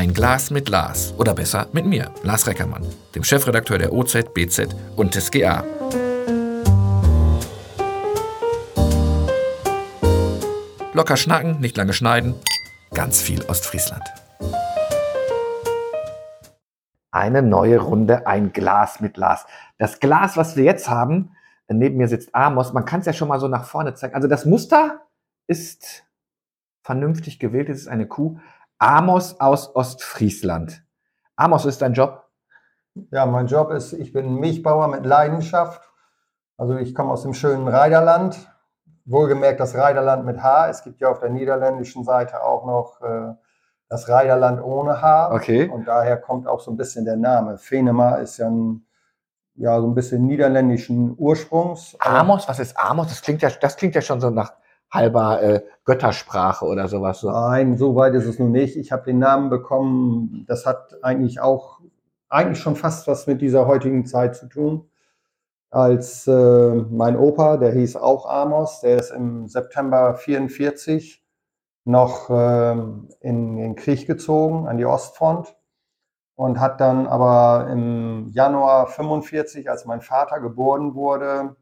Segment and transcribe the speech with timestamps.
[0.00, 1.12] Ein Glas mit Lars.
[1.18, 5.62] Oder besser mit mir, Lars Reckermann, dem Chefredakteur der OZ, BZ und des GA.
[10.94, 12.34] Locker schnacken, nicht lange schneiden.
[12.94, 14.02] Ganz viel Ostfriesland.
[17.10, 19.44] Eine neue Runde, ein Glas mit Lars.
[19.76, 21.36] Das Glas, was wir jetzt haben,
[21.68, 22.72] neben mir sitzt Amos.
[22.72, 24.14] Man kann es ja schon mal so nach vorne zeigen.
[24.14, 25.02] Also das Muster
[25.46, 26.04] ist
[26.82, 27.68] vernünftig gewählt.
[27.68, 28.38] Es ist eine Kuh.
[28.80, 30.82] Amos aus Ostfriesland.
[31.36, 32.24] Amos, ist dein Job?
[33.10, 35.82] Ja, mein Job ist, ich bin Milchbauer mit Leidenschaft.
[36.56, 38.38] Also ich komme aus dem schönen Reiderland.
[39.04, 40.70] Wohlgemerkt das Reiderland mit H.
[40.70, 43.34] Es gibt ja auf der niederländischen Seite auch noch äh,
[43.90, 45.34] das Reiderland ohne H.
[45.34, 45.68] Okay.
[45.68, 47.58] Und daher kommt auch so ein bisschen der Name.
[47.58, 48.86] Venema ist ja ein
[49.56, 51.94] ja, so ein bisschen niederländischen Ursprungs.
[51.98, 53.08] Amos, was ist Amos?
[53.08, 54.54] Das klingt ja, das klingt ja schon so nach
[54.90, 57.20] halber äh, Göttersprache oder sowas.
[57.20, 57.30] So.
[57.30, 58.76] Nein, so weit ist es nun nicht.
[58.76, 60.44] Ich habe den Namen bekommen.
[60.48, 61.80] Das hat eigentlich auch
[62.28, 64.88] eigentlich schon fast was mit dieser heutigen Zeit zu tun.
[65.70, 71.24] Als äh, mein Opa, der hieß auch Amos, der ist im September 44
[71.84, 72.72] noch äh,
[73.20, 75.54] in den Krieg gezogen, an die Ostfront
[76.34, 81.56] und hat dann aber im Januar 45, als mein Vater geboren wurde,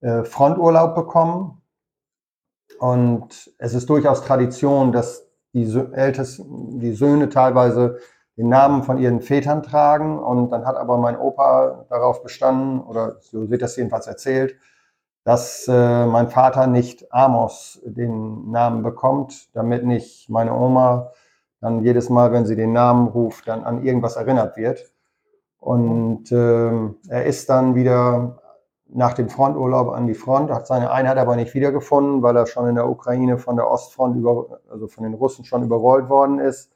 [0.00, 1.57] äh, Fronturlaub bekommen.
[2.78, 7.98] Und es ist durchaus Tradition, dass die, Ältesten, die Söhne teilweise
[8.36, 10.18] den Namen von ihren Vätern tragen.
[10.18, 14.56] Und dann hat aber mein Opa darauf bestanden, oder so wird das jedenfalls erzählt,
[15.24, 21.12] dass äh, mein Vater nicht Amos den Namen bekommt, damit nicht meine Oma
[21.60, 24.92] dann jedes Mal, wenn sie den Namen ruft, dann an irgendwas erinnert wird.
[25.58, 26.70] Und äh,
[27.08, 28.37] er ist dann wieder
[28.88, 32.68] nach dem Fronturlaub an die Front, hat seine Einheit aber nicht wiedergefunden, weil er schon
[32.68, 36.72] in der Ukraine von der Ostfront, über, also von den Russen schon überrollt worden ist,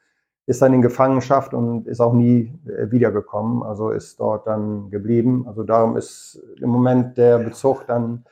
[0.47, 5.45] ist dann in Gefangenschaft und ist auch nie äh, wiedergekommen, also ist dort dann geblieben.
[5.47, 8.25] Also darum ist im Moment der Bezug dann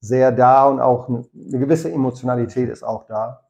[0.00, 3.40] sehr da und auch eine gewisse Emotionalität ist auch da.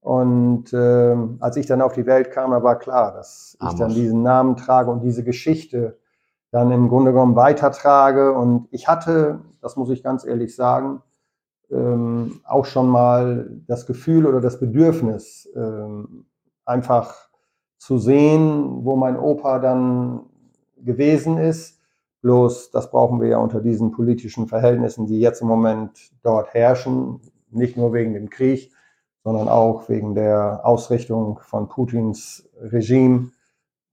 [0.00, 3.72] Und äh, als ich dann auf die Welt kam, da war klar, dass Amos.
[3.72, 5.98] ich dann diesen Namen trage und diese Geschichte
[6.56, 8.32] dann im Grunde genommen weitertrage.
[8.32, 11.02] Und ich hatte, das muss ich ganz ehrlich sagen,
[11.70, 16.24] ähm, auch schon mal das Gefühl oder das Bedürfnis, ähm,
[16.64, 17.28] einfach
[17.76, 20.20] zu sehen, wo mein Opa dann
[20.78, 21.78] gewesen ist.
[22.22, 27.20] Bloß, das brauchen wir ja unter diesen politischen Verhältnissen, die jetzt im Moment dort herrschen,
[27.50, 28.72] nicht nur wegen dem Krieg,
[29.24, 33.30] sondern auch wegen der Ausrichtung von Putins Regime.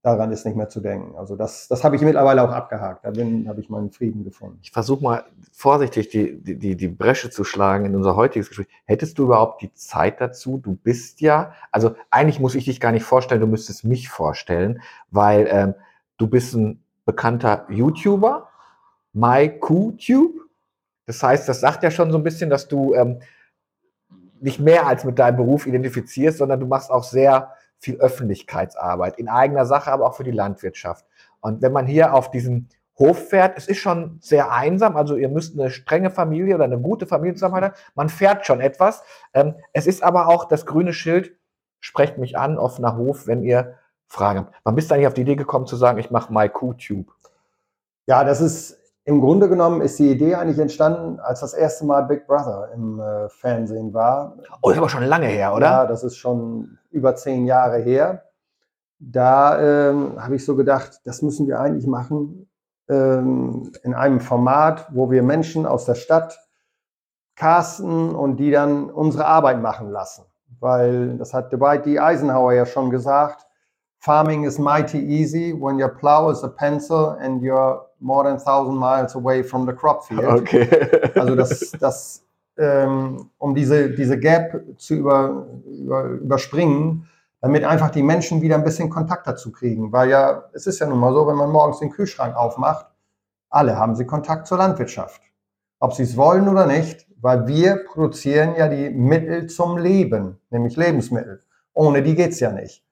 [0.04, 1.16] Daran ist nicht mehr zu denken.
[1.16, 3.06] Also das, das habe ich mittlerweile auch abgehakt.
[3.06, 4.58] Da habe ich meinen Frieden gefunden.
[4.60, 8.68] Ich versuche mal vorsichtig die, die, die Bresche zu schlagen in unser heutiges Gespräch.
[8.84, 10.58] Hättest du überhaupt die Zeit dazu?
[10.58, 14.82] Du bist ja, also eigentlich muss ich dich gar nicht vorstellen, du müsstest mich vorstellen,
[15.10, 15.74] weil ähm,
[16.18, 18.50] du bist ein bekannter YouTuber,
[19.14, 20.34] MyQTube.
[21.06, 23.20] Das heißt, das sagt ja schon so ein bisschen, dass du ähm,
[24.38, 27.54] nicht mehr als mit deinem Beruf identifizierst, sondern du machst auch sehr
[27.84, 31.04] viel Öffentlichkeitsarbeit in eigener Sache, aber auch für die Landwirtschaft.
[31.40, 32.68] Und wenn man hier auf diesen
[32.98, 36.78] Hof fährt, es ist schon sehr einsam, also ihr müsst eine strenge Familie oder eine
[36.78, 37.76] gute Familie zusammenhalten.
[37.94, 39.02] Man fährt schon etwas.
[39.34, 41.36] Ähm, es ist aber auch das grüne Schild,
[41.80, 43.74] sprecht mich an, offener Hof, wenn ihr
[44.06, 44.54] Fragen habt.
[44.64, 47.12] Wann bist du eigentlich auf die Idee gekommen zu sagen, ich mache MyQTube?
[48.06, 52.02] Ja, das ist im Grunde genommen ist die Idee eigentlich entstanden, als das erste Mal
[52.02, 54.36] Big Brother im äh, Fernsehen war.
[54.62, 55.66] Oh, das ist aber schon lange her, oder?
[55.66, 58.24] Ja, das ist schon über zehn Jahre her.
[58.98, 62.48] Da ähm, habe ich so gedacht, das müssen wir eigentlich machen
[62.88, 66.40] ähm, in einem Format, wo wir Menschen aus der Stadt
[67.36, 70.24] casten und die dann unsere Arbeit machen lassen.
[70.60, 71.98] Weil das hat Dwight D.
[71.98, 73.46] Eisenhower ja schon gesagt,
[74.04, 78.76] farming is mighty easy when your plow is a pencil and you're more than 1000
[78.76, 80.24] miles away from the crop field.
[80.24, 80.68] Okay.
[81.16, 82.22] also das, das
[82.58, 87.08] ähm, um diese, diese Gap zu über, über, überspringen,
[87.40, 89.90] damit einfach die Menschen wieder ein bisschen Kontakt dazu kriegen.
[89.90, 92.86] Weil ja, es ist ja nun mal so, wenn man morgens den Kühlschrank aufmacht,
[93.48, 95.22] alle haben sie Kontakt zur Landwirtschaft.
[95.78, 100.76] Ob sie es wollen oder nicht, weil wir produzieren ja die Mittel zum Leben, nämlich
[100.76, 101.40] Lebensmittel.
[101.72, 102.84] Ohne die geht es ja nicht.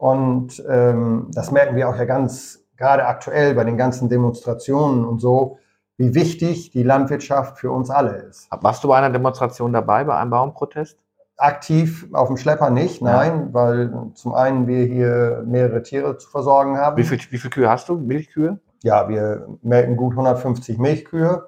[0.00, 5.18] Und ähm, das merken wir auch ja ganz gerade aktuell bei den ganzen Demonstrationen und
[5.18, 5.58] so,
[5.98, 8.48] wie wichtig die Landwirtschaft für uns alle ist.
[8.50, 10.98] Warst du bei einer Demonstration dabei, bei einem Baumprotest?
[11.36, 13.48] Aktiv auf dem Schlepper nicht, nein, ja.
[13.52, 16.96] weil zum einen wir hier mehrere Tiere zu versorgen haben.
[16.96, 17.98] Wie viele viel Kühe hast du?
[17.98, 18.58] Milchkühe?
[18.82, 21.46] Ja, wir melken gut 150 Milchkühe.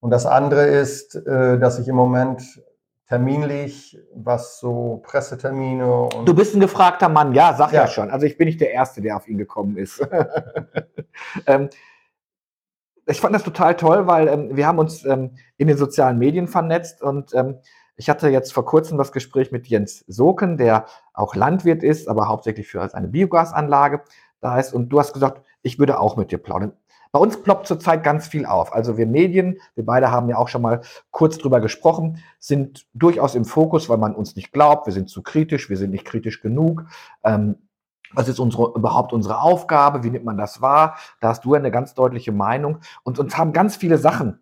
[0.00, 2.62] Und das andere ist, äh, dass ich im Moment
[3.10, 6.28] terminlich, was so Pressetermine und.
[6.28, 7.86] Du bist ein gefragter Mann, ja, sag ja, Ja.
[7.88, 8.08] schon.
[8.08, 10.00] Also ich bin nicht der Erste, der auf ihn gekommen ist.
[11.46, 11.70] ähm,
[13.06, 16.46] ich fand das total toll, weil ähm, wir haben uns ähm, in den sozialen Medien
[16.46, 17.58] vernetzt und ähm,
[17.96, 22.28] ich hatte jetzt vor kurzem das Gespräch mit Jens Soken, der auch Landwirt ist, aber
[22.28, 24.04] hauptsächlich für eine Biogasanlage
[24.40, 24.72] da ist.
[24.72, 26.74] Und du hast gesagt, ich würde auch mit dir plaudern.
[27.12, 28.72] Bei uns ploppt zurzeit ganz viel auf.
[28.72, 33.34] Also wir Medien, wir beide haben ja auch schon mal kurz drüber gesprochen, sind durchaus
[33.34, 36.40] im Fokus, weil man uns nicht glaubt, wir sind zu kritisch, wir sind nicht kritisch
[36.40, 36.84] genug.
[37.24, 37.56] Ähm,
[38.12, 40.04] was ist unsere, überhaupt unsere Aufgabe?
[40.04, 40.96] Wie nimmt man das wahr?
[41.20, 42.78] Da hast du eine ganz deutliche Meinung.
[43.02, 44.40] Und uns haben ganz viele Sachen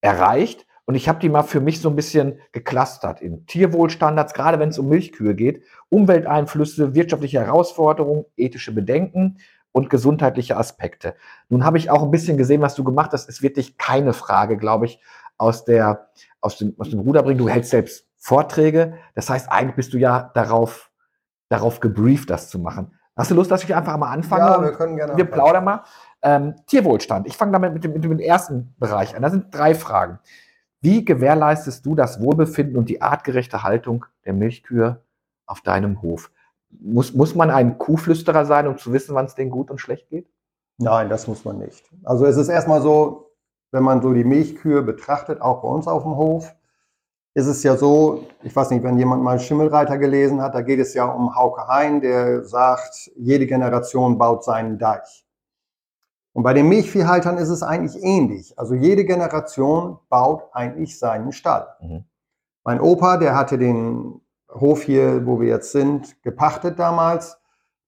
[0.00, 0.66] erreicht.
[0.84, 4.70] Und ich habe die mal für mich so ein bisschen geclustert in Tierwohlstandards, gerade wenn
[4.70, 9.38] es um Milchkühe geht, Umwelteinflüsse, wirtschaftliche Herausforderungen, ethische Bedenken
[9.72, 11.14] und gesundheitliche Aspekte.
[11.48, 13.28] Nun habe ich auch ein bisschen gesehen, was du gemacht hast.
[13.28, 15.00] Es wird dich keine Frage, glaube ich,
[15.38, 16.08] aus, der,
[16.40, 17.38] aus, dem, aus dem Ruder bringen.
[17.38, 18.94] Du hältst selbst Vorträge.
[19.14, 20.90] Das heißt, eigentlich bist du ja darauf,
[21.48, 22.98] darauf gebrieft, das zu machen.
[23.16, 24.44] Hast du Lust, dass ich einfach mal anfange?
[24.44, 25.16] ja, wir können gerne.
[25.16, 25.82] wir plaudern mal.
[26.22, 27.26] Ähm, Tierwohlstand.
[27.26, 29.22] Ich fange damit mit dem, mit dem ersten Bereich an.
[29.22, 30.18] Da sind drei Fragen.
[30.80, 35.02] Wie gewährleistest du das Wohlbefinden und die artgerechte Haltung der Milchkühe
[35.46, 36.30] auf deinem Hof?
[36.70, 40.08] Muss, muss man ein Kuhflüsterer sein, um zu wissen, wann es denen gut und schlecht
[40.08, 40.28] geht?
[40.78, 41.84] Nein, das muss man nicht.
[42.04, 43.32] Also es ist erstmal so,
[43.70, 46.54] wenn man so die Milchkühe betrachtet, auch bei uns auf dem Hof,
[47.34, 50.80] ist es ja so, ich weiß nicht, wenn jemand mal Schimmelreiter gelesen hat, da geht
[50.80, 55.24] es ja um Hauke Hein, der sagt, jede Generation baut seinen Deich.
[56.32, 58.58] Und bei den Milchviehhaltern ist es eigentlich ähnlich.
[58.58, 61.66] Also jede Generation baut eigentlich seinen Stall.
[61.80, 62.04] Mhm.
[62.64, 64.20] Mein Opa, der hatte den
[64.52, 67.38] Hof hier, wo wir jetzt sind, gepachtet damals.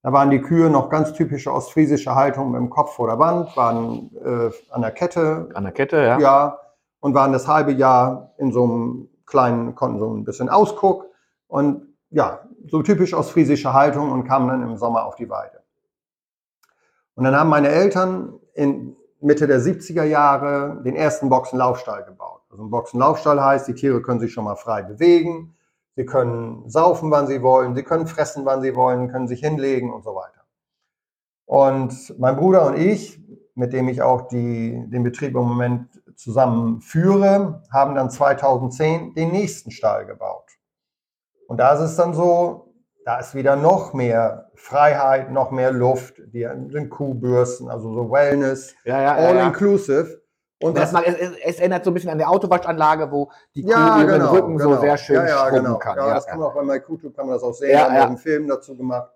[0.03, 3.57] Da waren die Kühe noch ganz typische ostfriesische Haltung mit dem Kopf vor der Wand,
[3.57, 6.19] waren äh, an der Kette, An der Kette, ja.
[6.19, 6.59] ja,
[7.01, 11.07] und waren das halbe Jahr in so einem kleinen, konnten so ein bisschen Ausguck
[11.47, 15.63] und ja, so typisch ostfriesische Haltung und kamen dann im Sommer auf die Weide.
[17.15, 22.43] Und dann haben meine Eltern in Mitte der 70er Jahre den ersten Boxenlaufstall gebaut.
[22.51, 25.55] Also ein Boxenlaufstall heißt, die Tiere können sich schon mal frei bewegen,
[25.97, 29.93] sie können saufen, wann sie wollen, sie können fressen, wann sie wollen, können sich hinlegen
[29.93, 30.45] und so weiter.
[31.47, 33.21] Und mein Bruder und ich,
[33.55, 39.31] mit dem ich auch die, den Betrieb im Moment zusammen führe, haben dann 2010 den
[39.33, 40.49] nächsten Stall gebaut.
[41.49, 42.73] Und da ist es dann so,
[43.05, 48.75] da ist wieder noch mehr Freiheit, noch mehr Luft, die sind Kuhbürsten, also so Wellness,
[48.85, 50.22] Ja, ja, all ja, inclusive.
[50.63, 53.31] Und Und das das, mal, es, es, erinnert so ein bisschen an die Autowaschanlage, wo
[53.55, 54.81] die Kuh ja, ihren genau, Rücken so genau.
[54.81, 55.79] sehr schön ja, ja, genau.
[55.79, 55.97] kann.
[55.97, 58.07] Ja, das kann man auch bei MyQtube kann man das auch sehen, Ja, haben ja.
[58.07, 59.11] einen Film dazu gemacht.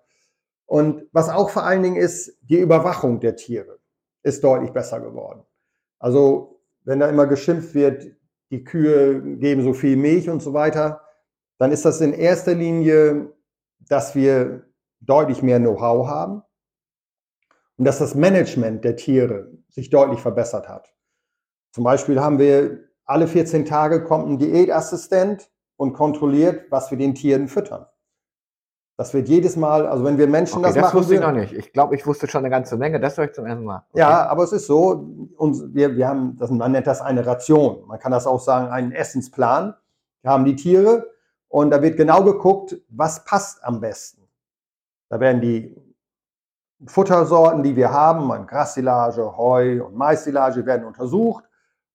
[0.65, 3.79] Und was auch vor allen Dingen ist, die Überwachung der Tiere
[4.23, 5.43] ist deutlich besser geworden.
[5.99, 8.05] Also wenn da immer geschimpft wird,
[8.51, 11.01] die Kühe geben so viel Milch und so weiter,
[11.57, 13.33] dann ist das in erster Linie,
[13.79, 14.63] dass wir
[14.99, 16.43] deutlich mehr Know-how haben
[17.77, 20.96] und dass das Management der Tiere sich deutlich verbessert hat.
[21.77, 27.13] Zum Beispiel haben wir alle 14 Tage kommt ein Diätassistent und kontrolliert, was wir den
[27.13, 27.85] Tieren füttern.
[28.97, 31.33] Das wird jedes Mal, also wenn wir Menschen Okay, das, das, machen, wusste ich noch
[31.33, 31.53] nicht.
[31.53, 32.99] Ich glaube, ich wusste schon eine ganze Menge.
[32.99, 33.85] Das höre ich zum ersten Mal.
[33.91, 33.99] Okay.
[33.99, 35.07] ja, aber es ist so,
[35.37, 37.85] uns, wir, wir haben, das, man nennt das eine Ration.
[37.85, 39.75] Man kann das auch sagen, einen Essensplan.
[40.23, 41.11] Wir haben die Tiere
[41.47, 44.23] und da wird genau geguckt, was passt am besten.
[45.09, 45.79] Da werden die
[46.87, 51.43] Futtersorten, die wir haben, an Grassilage, Heu und Maissilage, werden untersucht.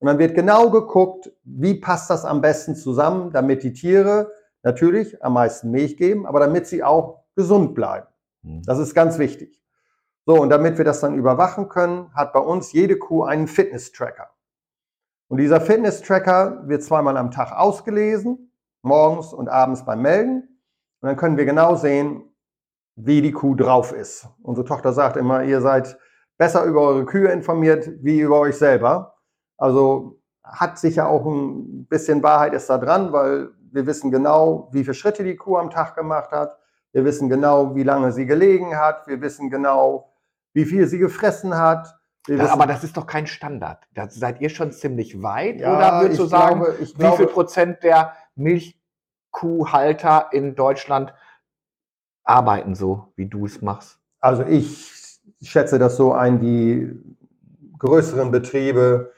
[0.03, 4.33] Und dann wird genau geguckt, wie passt das am besten zusammen, damit die Tiere
[4.65, 8.09] natürlich am meisten Milch geben, aber damit sie auch gesund bleiben.
[8.43, 8.63] Hm.
[8.65, 9.63] Das ist ganz wichtig.
[10.27, 14.29] So, und damit wir das dann überwachen können, hat bei uns jede Kuh einen Fitness-Tracker.
[15.29, 18.51] Und dieser Fitness-Tracker wird zweimal am Tag ausgelesen,
[18.83, 20.59] morgens und abends beim Melden.
[21.01, 22.25] Und dann können wir genau sehen,
[22.97, 24.27] wie die Kuh drauf ist.
[24.43, 25.97] Unsere Tochter sagt immer, ihr seid
[26.39, 29.15] besser über eure Kühe informiert wie über euch selber.
[29.63, 34.83] Also hat sicher auch ein bisschen Wahrheit ist da dran, weil wir wissen genau, wie
[34.83, 36.59] viele Schritte die Kuh am Tag gemacht hat.
[36.91, 39.07] Wir wissen genau, wie lange sie gelegen hat.
[39.07, 40.13] Wir wissen genau,
[40.53, 41.97] wie viel sie gefressen hat.
[42.27, 43.87] Ja, aber das ist doch kein Standard.
[43.95, 45.61] Da seid ihr schon ziemlich weit.
[45.61, 51.15] Ja, oder würdest du ich sagen, glaube- wie viel glaube- Prozent der Milchkuhhalter in Deutschland
[52.25, 54.01] arbeiten so, wie du es machst?
[54.19, 56.91] Also ich schätze das so ein, die
[57.79, 59.13] größeren Betriebe,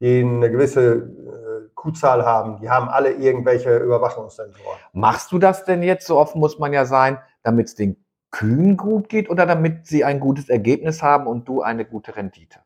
[0.00, 4.78] die eine gewisse äh, Kuhzahl haben, die haben alle irgendwelche Überwachungssensoren.
[4.92, 7.96] Machst du das denn jetzt, so offen muss man ja sein, damit es den
[8.30, 12.60] Kühen gut geht oder damit sie ein gutes Ergebnis haben und du eine gute Rendite?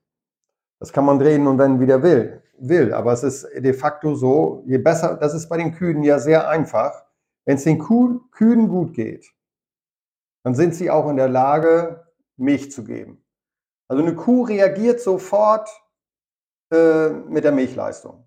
[0.79, 2.93] Das kann man drehen und wenn wieder will, will.
[2.93, 6.49] Aber es ist de facto so, je besser, das ist bei den Kühen ja sehr
[6.49, 7.05] einfach.
[7.47, 9.33] Wenn es den Kuh, Kühen gut geht,
[10.45, 12.05] dann sind sie auch in der Lage,
[12.37, 13.25] Milch zu geben.
[13.89, 15.69] Also eine Kuh reagiert sofort
[16.75, 18.27] äh, mit der Milchleistung.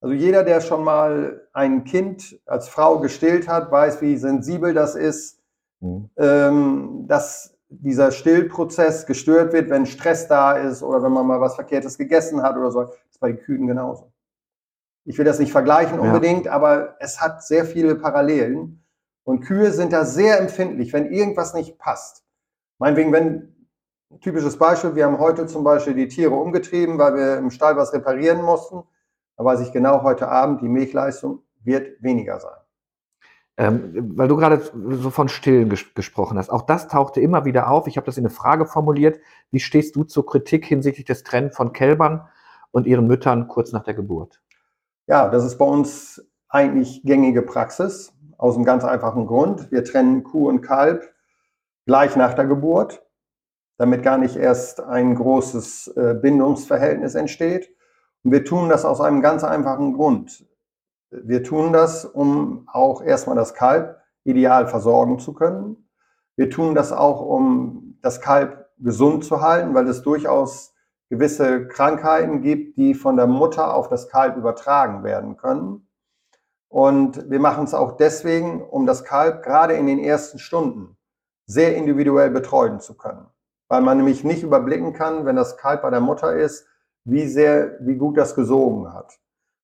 [0.00, 4.94] Also jeder, der schon mal ein Kind als Frau gestillt hat, weiß, wie sensibel das
[4.94, 5.42] ist,
[5.80, 6.08] mhm.
[6.16, 11.54] ähm, dass dieser Stillprozess gestört wird, wenn Stress da ist oder wenn man mal was
[11.54, 12.84] Verkehrtes gegessen hat oder so.
[12.84, 14.12] Das ist bei den Kühen genauso.
[15.04, 16.52] Ich will das nicht vergleichen unbedingt, ja.
[16.52, 18.84] aber es hat sehr viele Parallelen.
[19.24, 22.24] Und Kühe sind da sehr empfindlich, wenn irgendwas nicht passt.
[22.78, 23.59] Meinetwegen, wenn,
[24.10, 27.76] ein typisches Beispiel, wir haben heute zum Beispiel die Tiere umgetrieben, weil wir im Stall
[27.76, 28.82] was reparieren mussten.
[29.36, 32.56] Da weiß ich genau, heute Abend, die Milchleistung wird weniger sein.
[33.56, 36.50] Ähm, weil du gerade so von Stillen ges gesprochen hast.
[36.50, 37.86] Auch das tauchte immer wieder auf.
[37.86, 39.20] Ich habe das in eine Frage formuliert.
[39.50, 42.26] Wie stehst du zur Kritik hinsichtlich des Trennens von Kälbern
[42.70, 44.40] und ihren Müttern kurz nach der Geburt?
[45.06, 48.12] Ja, das ist bei uns eigentlich gängige Praxis.
[48.38, 49.70] Aus einem ganz einfachen Grund.
[49.70, 51.12] Wir trennen Kuh und Kalb
[51.84, 53.02] gleich nach der Geburt,
[53.80, 57.74] damit gar nicht erst ein großes äh, Bindungsverhältnis entsteht.
[58.22, 60.46] Und wir tun das aus einem ganz einfachen Grund.
[61.10, 65.88] Wir tun das, um auch erstmal das Kalb ideal versorgen zu können.
[66.36, 70.74] Wir tun das auch, um das Kalb gesund zu halten, weil es durchaus
[71.08, 75.88] gewisse Krankheiten gibt, die von der Mutter auf das Kalb übertragen werden können.
[76.68, 80.98] Und wir machen es auch deswegen, um das Kalb gerade in den ersten Stunden
[81.46, 83.26] sehr individuell betreuen zu können.
[83.70, 86.66] Weil man nämlich nicht überblicken kann, wenn das Kalb bei der Mutter ist,
[87.04, 89.18] wie sehr, wie gut das gesogen hat.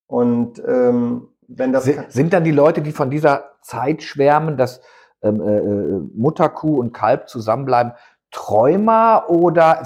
[0.07, 4.81] Und ähm, wenn das sind dann die Leute, die von dieser Zeit schwärmen, dass
[5.23, 7.93] ähm, äh, äh Mutterkuh und Kalb zusammenbleiben,
[8.31, 9.83] Träumer oder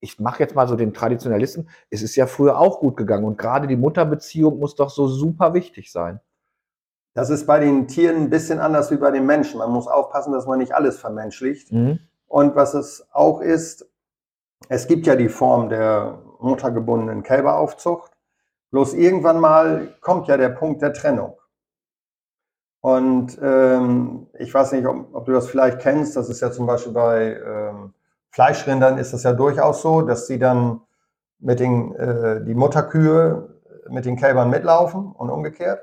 [0.00, 3.36] ich mache jetzt mal so den Traditionalisten, es ist ja früher auch gut gegangen und
[3.36, 6.20] gerade die Mutterbeziehung muss doch so super wichtig sein.
[7.14, 9.58] Das ist bei den Tieren ein bisschen anders wie bei den Menschen.
[9.58, 11.72] Man muss aufpassen, dass man nicht alles vermenschlicht.
[11.72, 11.98] Mhm.
[12.26, 13.88] Und was es auch ist,
[14.68, 18.12] es gibt ja die Form der muttergebundenen Kälberaufzucht.
[18.70, 21.38] Bloß irgendwann mal kommt ja der Punkt der Trennung.
[22.80, 26.16] Und ähm, ich weiß nicht, ob, ob, du das vielleicht kennst.
[26.16, 27.94] Das ist ja zum Beispiel bei ähm,
[28.30, 30.82] Fleischrindern ist das ja durchaus so, dass sie dann
[31.38, 33.56] mit den äh, die Mutterkühe
[33.88, 35.80] mit den Kälbern mitlaufen und umgekehrt.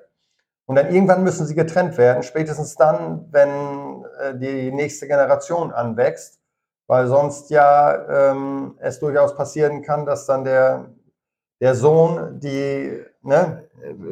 [0.66, 4.03] Und dann irgendwann müssen sie getrennt werden, spätestens dann, wenn äh,
[4.36, 6.40] die nächste Generation anwächst,
[6.88, 10.86] weil sonst ja ähm, es durchaus passieren kann, dass dann der,
[11.62, 13.64] der Sohn die, ne,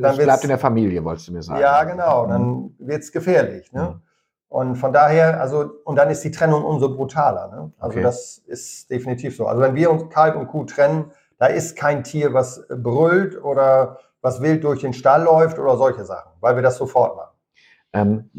[0.02, 1.60] dann bleibt in der Familie, wolltest du mir sagen.
[1.60, 2.76] Ja, genau, dann mhm.
[2.80, 3.72] wird es gefährlich.
[3.72, 3.82] Ne?
[3.82, 4.02] Mhm.
[4.50, 7.48] Und von daher, also, und dann ist die Trennung umso brutaler.
[7.48, 7.72] Ne?
[7.80, 8.04] Also okay.
[8.04, 9.48] das ist definitiv so.
[9.48, 14.00] Also wenn wir uns Kalb und Kuh trennen, da ist kein Tier, was brüllt oder
[14.22, 17.32] was wild durch den Stall läuft oder solche Sachen, weil wir das sofort machen.
[17.94, 18.30] Ähm,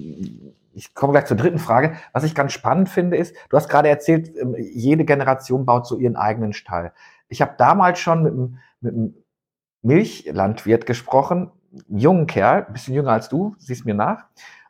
[0.75, 1.97] ich komme gleich zur dritten Frage.
[2.13, 5.99] Was ich ganz spannend finde, ist, du hast gerade erzählt, ähm, jede Generation baut so
[5.99, 6.93] ihren eigenen Stall.
[7.29, 9.15] Ich habe damals schon mit einem, mit einem
[9.83, 11.51] Milchlandwirt gesprochen,
[11.89, 14.27] jungen Kerl, ein bisschen jünger als du, siehst mir nach,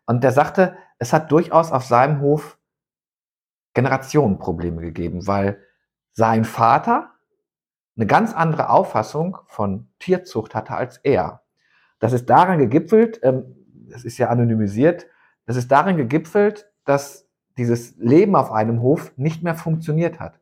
[0.07, 2.59] und der sagte, es hat durchaus auf seinem Hof
[3.75, 5.59] Generationenprobleme gegeben, weil
[6.13, 7.11] sein Vater
[7.97, 11.43] eine ganz andere Auffassung von Tierzucht hatte als er.
[11.99, 13.57] Das ist daran gegipfelt, ähm,
[13.89, 15.07] das ist ja anonymisiert,
[15.47, 20.39] das ist darin gegipfelt, dass dieses Leben auf einem Hof nicht mehr funktioniert hat,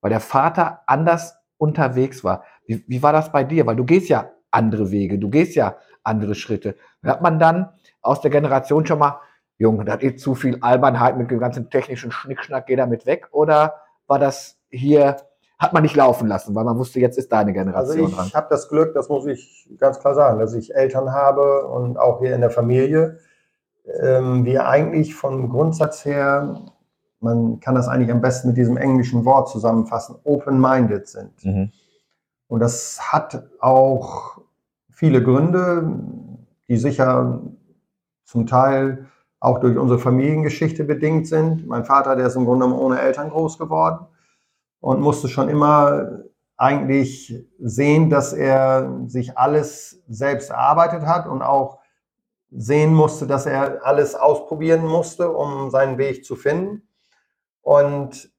[0.00, 2.44] weil der Vater anders unterwegs war.
[2.66, 3.66] Wie, wie war das bei dir?
[3.66, 6.76] Weil du gehst ja andere Wege, du gehst ja andere Schritte.
[7.04, 7.68] Hat man dann
[8.00, 9.20] aus der Generation schon mal,
[9.58, 13.28] Junge, da hat eh zu viel Albernheit mit dem ganzen technischen Schnickschnack, geh damit weg?
[13.32, 13.74] Oder
[14.06, 15.16] war das hier
[15.58, 18.46] hat man nicht laufen lassen, weil man wusste, jetzt ist deine Generation also ich habe
[18.48, 22.32] das Glück, das muss ich ganz klar sagen, dass ich Eltern habe und auch hier
[22.34, 23.18] in der Familie,
[24.02, 26.60] ähm, wir eigentlich vom Grundsatz her,
[27.20, 31.44] man kann das eigentlich am besten mit diesem englischen Wort zusammenfassen, open-minded sind.
[31.44, 31.72] Mhm.
[32.46, 34.40] Und das hat auch
[34.90, 35.90] viele Gründe,
[36.68, 37.40] die sicher
[38.24, 39.06] zum Teil
[39.40, 41.66] auch durch unsere Familiengeschichte bedingt sind.
[41.66, 44.06] Mein Vater, der ist im Grunde ohne Eltern groß geworden
[44.80, 46.24] und musste schon immer
[46.56, 51.77] eigentlich sehen, dass er sich alles selbst erarbeitet hat und auch
[52.50, 56.88] sehen musste, dass er alles ausprobieren musste, um seinen Weg zu finden.
[57.62, 58.30] Und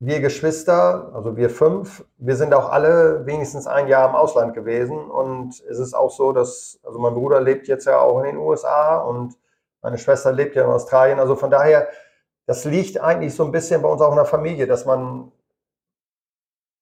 [0.00, 4.98] wir Geschwister, also wir fünf, wir sind auch alle wenigstens ein Jahr im Ausland gewesen.
[4.98, 8.36] Und es ist auch so, dass, also mein Bruder lebt jetzt ja auch in den
[8.36, 9.36] USA und
[9.80, 11.18] meine Schwester lebt ja in Australien.
[11.18, 11.88] Also von daher,
[12.46, 15.32] das liegt eigentlich so ein bisschen bei uns auch in der Familie, dass man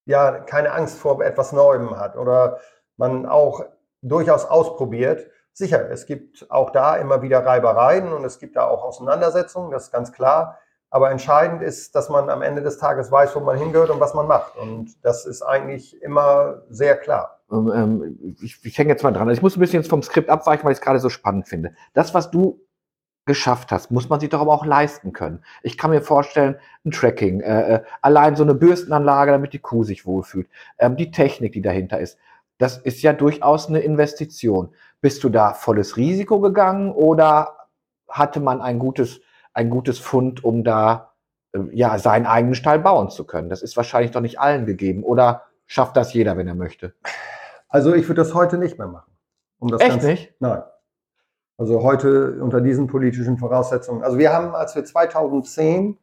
[0.04, 2.58] ja keine Angst vor etwas Neuem hat oder
[2.96, 3.64] man auch
[4.02, 5.28] durchaus ausprobiert.
[5.54, 9.84] Sicher, es gibt auch da immer wieder Reibereien und es gibt da auch Auseinandersetzungen, das
[9.84, 10.58] ist ganz klar.
[10.88, 14.12] Aber entscheidend ist, dass man am Ende des Tages weiß, wo man hingehört und was
[14.12, 14.56] man macht.
[14.56, 17.40] Und das ist eigentlich immer sehr klar.
[17.50, 19.28] Ähm, ähm, ich, ich hänge jetzt mal dran.
[19.28, 21.48] Also ich muss ein bisschen jetzt vom Skript abweichen, weil ich es gerade so spannend
[21.48, 21.74] finde.
[21.94, 22.60] Das, was du
[23.24, 25.44] geschafft hast, muss man sich doch aber auch leisten können.
[25.62, 29.84] Ich kann mir vorstellen, ein Tracking, äh, äh, allein so eine Bürstenanlage, damit die Kuh
[29.84, 32.18] sich wohlfühlt, ähm, die Technik, die dahinter ist,
[32.58, 34.74] das ist ja durchaus eine Investition.
[35.02, 37.68] Bist du da volles Risiko gegangen oder
[38.08, 39.20] hatte man ein gutes
[39.54, 41.12] ein gutes Fund, um da
[41.52, 43.48] äh, ja seinen eigenen Stall bauen zu können.
[43.48, 45.04] Das ist wahrscheinlich doch nicht allen gegeben.
[45.04, 46.94] Oder schafft das jeder, wenn er möchte?
[47.68, 49.12] Also ich würde das heute nicht mehr machen.
[49.58, 50.34] Um Echt Ganze, nicht?
[50.40, 50.62] Nein.
[51.58, 54.02] Also heute unter diesen politischen Voraussetzungen.
[54.02, 55.98] Also wir haben, als wir 2010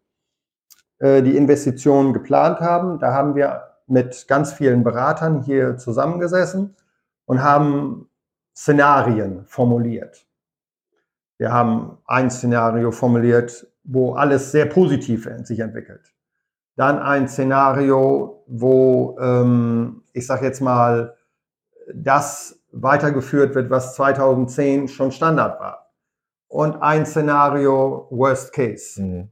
[0.99, 6.75] äh, die Investitionen geplant haben, da haben wir mit ganz vielen Beratern hier zusammengesessen
[7.25, 8.08] und haben
[8.59, 10.27] Szenarien formuliert.
[11.37, 16.13] Wir haben ein Szenario formuliert, wo alles sehr positiv sich entwickelt.
[16.75, 21.15] Dann ein Szenario, wo, ähm, ich sage jetzt mal,
[21.93, 25.93] das weitergeführt wird, was 2010 schon Standard war.
[26.49, 29.01] Und ein Szenario Worst Case.
[29.01, 29.29] Mhm.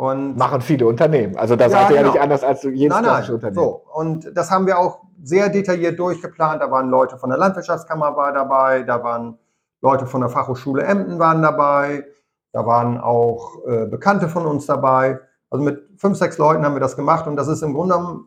[0.00, 1.36] Und Machen viele Unternehmen.
[1.36, 2.00] Also da ja, seid ihr genau.
[2.00, 3.30] ja nicht anders als jedes nein, nein.
[3.30, 3.54] Unternehmen.
[3.54, 3.82] So.
[3.92, 6.62] Und das haben wir auch sehr detailliert durchgeplant.
[6.62, 9.36] Da waren Leute von der Landwirtschaftskammer dabei, da waren
[9.82, 12.06] Leute von der Fachhochschule Emden waren dabei,
[12.54, 15.20] da waren auch äh, Bekannte von uns dabei.
[15.50, 18.20] Also mit fünf, sechs Leuten haben wir das gemacht und das ist im Grunde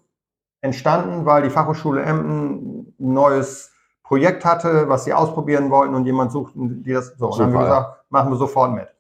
[0.62, 3.72] entstanden, weil die Fachhochschule Emden ein neues
[4.04, 7.32] Projekt hatte, was sie ausprobieren wollten und jemand suchten, die das so.
[7.32, 8.93] Und dann haben wir gesagt, machen wir sofort mit.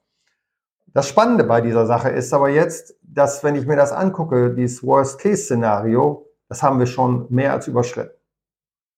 [0.93, 4.83] Das Spannende bei dieser Sache ist aber jetzt, dass wenn ich mir das angucke, dieses
[4.83, 8.15] Worst-Case-Szenario, das haben wir schon mehr als überschritten.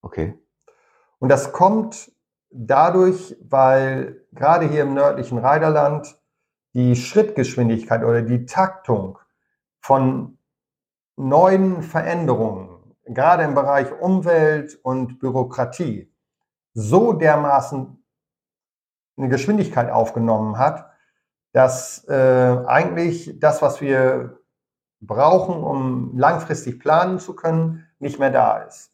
[0.01, 0.37] Okay.
[1.19, 2.11] Und das kommt
[2.49, 6.19] dadurch, weil gerade hier im nördlichen Reiderland
[6.73, 9.17] die Schrittgeschwindigkeit oder die Taktung
[9.79, 10.37] von
[11.15, 16.13] neuen Veränderungen, gerade im Bereich Umwelt und Bürokratie,
[16.73, 18.03] so dermaßen
[19.17, 20.91] eine Geschwindigkeit aufgenommen hat,
[21.55, 24.39] dass äh, eigentlich das, was wir
[24.99, 28.91] brauchen, um langfristig planen zu können, nicht mehr da ist.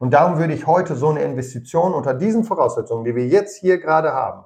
[0.00, 3.78] Und darum würde ich heute so eine Investition unter diesen Voraussetzungen, die wir jetzt hier
[3.78, 4.44] gerade haben,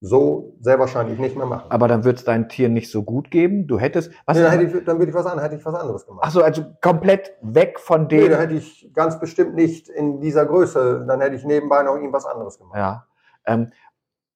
[0.00, 1.70] so sehr wahrscheinlich nicht mehr machen.
[1.70, 3.66] Aber dann wird es deinen Tieren nicht so gut geben.
[3.66, 4.10] Du hättest.
[4.24, 6.24] Was nee, dann, hätte ich, dann würde ich was, an, hätte ich was anderes gemacht.
[6.24, 8.22] Achso, also komplett weg von dem.
[8.22, 11.96] Nee, da hätte ich ganz bestimmt nicht in dieser Größe, dann hätte ich nebenbei noch
[11.96, 12.78] irgendwas anderes gemacht.
[12.78, 13.06] Ja.
[13.44, 13.72] Ähm,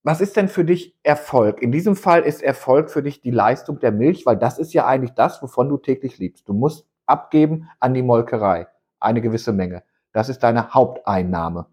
[0.05, 1.63] was ist denn für dich Erfolg?
[1.63, 4.87] In diesem Fall ist Erfolg für dich die Leistung der Milch, weil das ist ja
[4.87, 6.47] eigentlich das, wovon du täglich liebst.
[6.47, 8.69] Du musst abgeben an die Molkerei
[9.01, 9.83] eine gewisse Menge.
[10.13, 11.67] Das ist deine Haupteinnahme.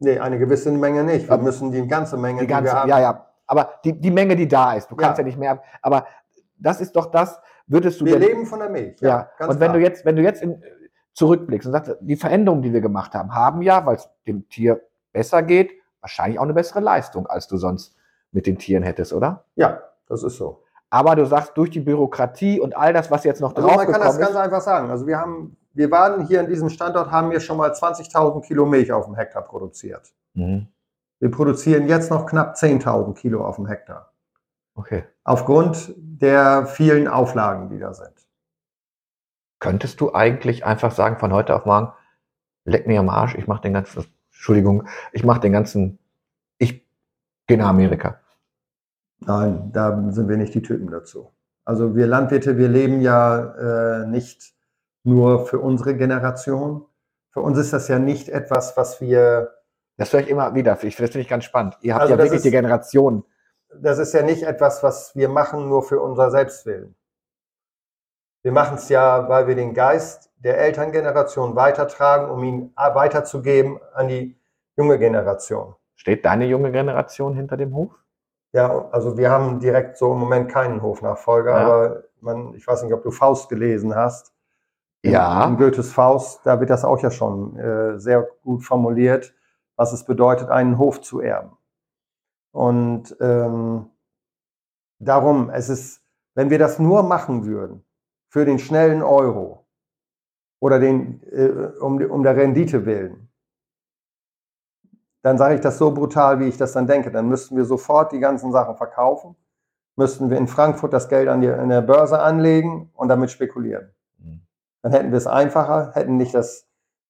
[0.00, 1.28] Nee, eine gewisse Menge nicht.
[1.28, 2.88] Wir müssen die ganze Menge, die, ganze, die wir haben.
[2.88, 3.26] Ja, ja.
[3.46, 5.22] Aber die, die Menge, die da ist, du kannst ja.
[5.22, 5.62] ja nicht mehr.
[5.80, 6.06] Aber
[6.58, 8.04] das ist doch das, würdest du.
[8.04, 9.00] Wir denn, leben von der Milch.
[9.00, 9.30] Ja.
[9.38, 9.46] ja.
[9.46, 9.74] und wenn klar.
[9.74, 10.60] du jetzt, wenn du jetzt in,
[11.12, 14.80] zurückblickst und sagst, die Veränderungen, die wir gemacht haben, haben ja, weil es dem Tier
[15.12, 17.96] besser geht, wahrscheinlich auch eine bessere Leistung, als du sonst
[18.32, 19.44] mit den Tieren hättest, oder?
[19.56, 20.62] Ja, das ist so.
[20.88, 23.92] Aber du sagst, durch die Bürokratie und all das, was jetzt noch also drauf Man
[23.92, 24.90] kann das ganz einfach sagen.
[24.90, 28.66] Also wir haben wir waren hier an diesem Standort, haben wir schon mal 20.000 Kilo
[28.66, 30.12] Milch auf dem Hektar produziert.
[30.34, 30.68] Mhm.
[31.20, 34.12] Wir produzieren jetzt noch knapp 10.000 Kilo auf dem Hektar.
[34.74, 35.04] Okay.
[35.24, 38.14] Aufgrund der vielen Auflagen, die da sind.
[39.58, 41.92] Könntest du eigentlich einfach sagen, von heute auf morgen,
[42.64, 44.06] leck mir am Arsch, ich mache den ganzen,
[44.40, 45.98] Entschuldigung, ich mache den ganzen,
[46.56, 46.82] ich
[47.46, 48.20] gehe nach Amerika.
[49.18, 51.30] Nein, da sind wir nicht die Typen dazu.
[51.66, 54.54] Also wir Landwirte, wir leben ja äh, nicht
[55.04, 56.86] nur für unsere Generation.
[57.32, 59.56] Für uns ist das ja nicht etwas, was wir.
[59.98, 60.74] Das höre ich immer wieder.
[60.76, 61.76] Das finde ich ganz spannend.
[61.82, 63.24] Ihr habt also ja wirklich ist, die Generation.
[63.74, 66.94] Das ist ja nicht etwas, was wir machen nur für unser Selbstwillen.
[68.42, 74.08] Wir machen es ja, weil wir den Geist der Elterngeneration weitertragen, um ihn weiterzugeben an
[74.08, 74.36] die
[74.76, 75.74] junge Generation.
[75.96, 77.92] Steht deine junge Generation hinter dem Hof?
[78.52, 81.66] Ja, also wir haben direkt so im Moment keinen Hofnachfolger, ja.
[81.66, 84.32] aber man, ich weiß nicht, ob du Faust gelesen hast.
[85.02, 85.46] Ja.
[85.46, 89.34] In Goethes Faust, da wird das auch ja schon äh, sehr gut formuliert,
[89.76, 91.56] was es bedeutet, einen Hof zu erben.
[92.52, 93.90] Und ähm,
[94.98, 96.02] darum, es ist,
[96.34, 97.84] wenn wir das nur machen würden,
[98.28, 99.59] für den schnellen Euro
[100.60, 103.28] oder den, äh, um, um der Rendite willen,
[105.22, 107.10] dann sage ich das so brutal, wie ich das dann denke.
[107.10, 109.36] Dann müssten wir sofort die ganzen Sachen verkaufen,
[109.96, 113.90] müssten wir in Frankfurt das Geld an, die, an der Börse anlegen und damit spekulieren.
[114.18, 114.42] Mhm.
[114.82, 116.66] Dann hätten wir es einfacher, hätten nicht das,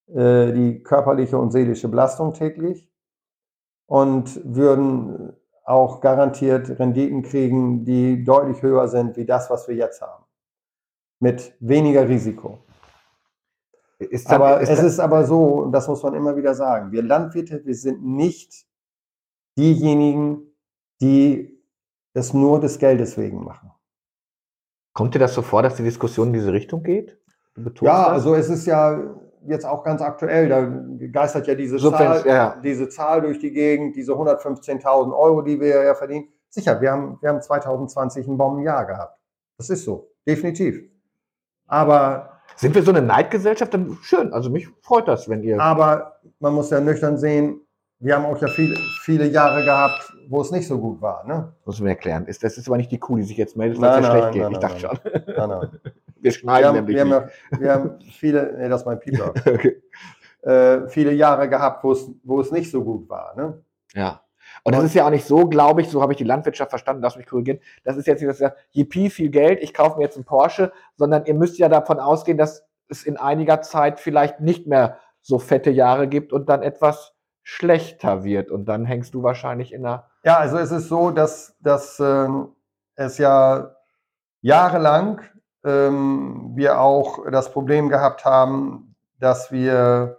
[0.08, 2.90] äh, die körperliche und seelische Belastung täglich
[3.86, 5.32] und würden
[5.64, 10.24] auch garantiert Renditen kriegen, die deutlich höher sind wie das, was wir jetzt haben.
[11.20, 12.64] Mit weniger Risiko.
[14.00, 17.02] Ist aber ist es ist aber so, und das muss man immer wieder sagen, wir
[17.02, 18.64] Landwirte, wir sind nicht
[19.58, 20.54] diejenigen,
[21.02, 21.62] die
[22.14, 23.70] es nur des Geldes wegen machen.
[24.94, 27.18] Kommt dir das so vor, dass die Diskussion in diese Richtung geht?
[27.82, 28.08] Ja, das?
[28.08, 28.98] also es ist ja
[29.46, 32.58] jetzt auch ganz aktuell, da geistert ja diese, so Zahl, ja.
[32.62, 36.28] diese Zahl durch die Gegend, diese 115.000 Euro, die wir ja verdienen.
[36.48, 39.18] Sicher, wir haben, wir haben 2020 ein Bombenjahr gehabt.
[39.58, 40.82] Das ist so, definitiv.
[41.66, 43.72] Aber sind wir so eine Neidgesellschaft?
[43.74, 44.32] Dann schön.
[44.32, 45.60] Also mich freut das, wenn ihr.
[45.60, 47.60] Aber man muss ja nüchtern sehen,
[48.00, 51.26] wir haben auch ja viele, viele Jahre gehabt, wo es nicht so gut war.
[51.26, 51.52] Ne?
[51.64, 52.26] Muss man erklären.
[52.26, 54.32] Ist, das ist aber nicht die Kuh, die sich jetzt meldet, weil es ja schlecht
[54.32, 54.42] geht.
[54.42, 54.98] Nein, ich dachte schon.
[55.36, 55.80] Nein, nein.
[56.22, 56.96] Wir schneiden wir haben, nämlich.
[56.96, 59.32] Wir haben, wir haben viele, nee, das ist mein Pieper.
[59.46, 59.82] okay.
[60.42, 63.34] Äh, viele Jahre gehabt, wo es, wo es nicht so gut war.
[63.36, 63.62] Ne?
[63.94, 64.20] Ja.
[64.64, 67.02] Und das ist ja auch nicht so, glaube ich, so habe ich die Landwirtschaft verstanden,
[67.02, 67.60] lass mich korrigieren.
[67.84, 70.72] Das ist jetzt nicht, dass ihr yippie, viel Geld, ich kaufe mir jetzt einen Porsche,
[70.96, 75.38] sondern ihr müsst ja davon ausgehen, dass es in einiger Zeit vielleicht nicht mehr so
[75.38, 78.50] fette Jahre gibt und dann etwas schlechter wird.
[78.50, 80.10] Und dann hängst du wahrscheinlich in der.
[80.24, 82.54] Ja, also es ist so, dass, dass ähm,
[82.96, 83.74] es ja
[84.42, 85.22] jahrelang
[85.64, 90.18] ähm, wir auch das Problem gehabt haben, dass wir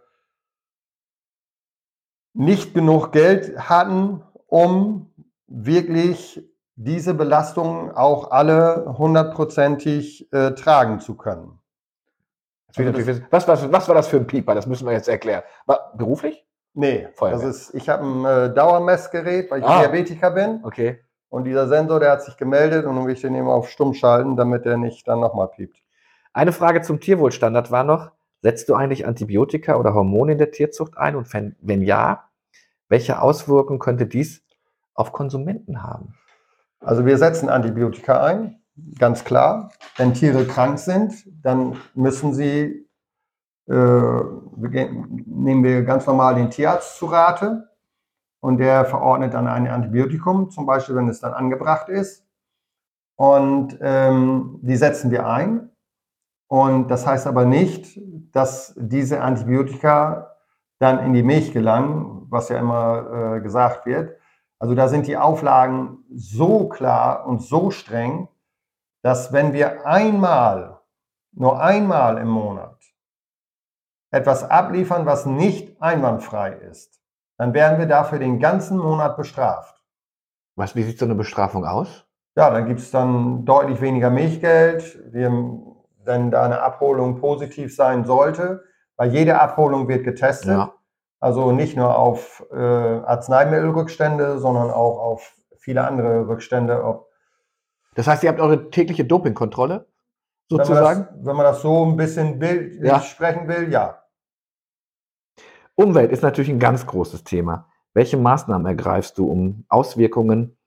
[2.34, 5.10] nicht genug Geld hatten, um
[5.48, 11.60] wirklich diese Belastung auch alle hundertprozentig äh, tragen zu können.
[12.76, 14.54] Also was, was, was, war das für ein Pieper?
[14.54, 15.44] Das müssen wir jetzt erklären.
[15.66, 16.46] War beruflich?
[16.74, 17.40] Nee, Feuerwehr.
[17.40, 19.82] das ist, ich habe ein äh, Dauermessgerät, weil ich ah.
[19.82, 20.60] Diabetiker bin.
[20.64, 21.00] Okay.
[21.30, 23.94] Und dieser Sensor, der hat sich gemeldet und dann will ich den immer auf Stumm
[23.94, 25.78] schalten, damit der nicht dann nochmal piept.
[26.34, 28.12] Eine Frage zum Tierwohlstandard war noch,
[28.42, 31.16] setzt du eigentlich Antibiotika oder Hormone in der Tierzucht ein?
[31.16, 32.31] Und wenn, wenn ja,
[32.92, 34.44] welche Auswirkungen könnte dies
[34.94, 36.14] auf Konsumenten haben?
[36.82, 38.62] Also wir setzen Antibiotika ein,
[39.00, 39.72] ganz klar.
[39.96, 42.86] Wenn Tiere krank sind, dann müssen sie,
[43.68, 47.70] äh, nehmen wir ganz normal den Tierarzt zu Rate
[48.42, 52.26] und der verordnet dann ein Antibiotikum, zum Beispiel wenn es dann angebracht ist.
[53.16, 55.70] Und ähm, die setzen wir ein.
[56.48, 57.98] Und das heißt aber nicht,
[58.34, 60.36] dass diese Antibiotika
[60.80, 64.18] dann in die Milch gelangen, was ja immer äh, gesagt wird.
[64.58, 68.30] Also da sind die Auflagen so klar und so streng,
[69.04, 70.80] dass wenn wir einmal,
[71.34, 72.78] nur einmal im Monat
[74.12, 77.02] etwas abliefern, was nicht einwandfrei ist,
[77.38, 79.82] dann werden wir dafür den ganzen Monat bestraft.
[80.56, 82.06] Was, wie sieht so eine Bestrafung aus?
[82.36, 88.64] Ja, dann gibt es dann deutlich weniger Milchgeld, wenn da eine Abholung positiv sein sollte,
[88.96, 90.52] weil jede Abholung wird getestet.
[90.52, 90.74] Ja.
[91.22, 96.84] Also nicht nur auf äh, Arzneimittelrückstände, sondern auch auf viele andere Rückstände.
[96.84, 97.10] Ob
[97.94, 99.86] das heißt, ihr habt eure tägliche Dopingkontrolle
[100.50, 100.80] sozusagen?
[100.80, 103.00] Wenn man das, wenn man das so ein bisschen bildlich ja.
[103.02, 104.02] sprechen will, ja.
[105.76, 107.68] Umwelt ist natürlich ein ganz großes Thema.
[107.94, 110.58] Welche Maßnahmen ergreifst du, um Auswirkungen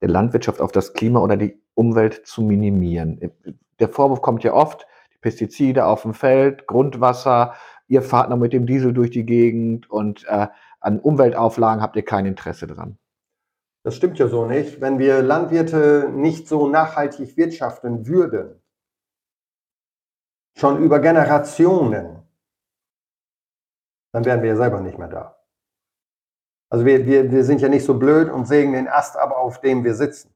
[0.00, 3.32] der Landwirtschaft auf das Klima oder die Umwelt zu minimieren?
[3.80, 7.54] Der Vorwurf kommt ja oft, die Pestizide auf dem Feld, Grundwasser,
[7.88, 10.48] ihr fahrt noch mit dem Diesel durch die Gegend und äh,
[10.80, 12.98] an Umweltauflagen habt ihr kein Interesse dran.
[13.84, 14.80] Das stimmt ja so nicht.
[14.80, 18.60] Wenn wir Landwirte nicht so nachhaltig wirtschaften würden,
[20.56, 22.22] schon über Generationen,
[24.12, 25.36] dann wären wir ja selber nicht mehr da.
[26.68, 29.60] Also wir, wir, wir sind ja nicht so blöd und sägen den Ast ab, auf
[29.60, 30.34] dem wir sitzen.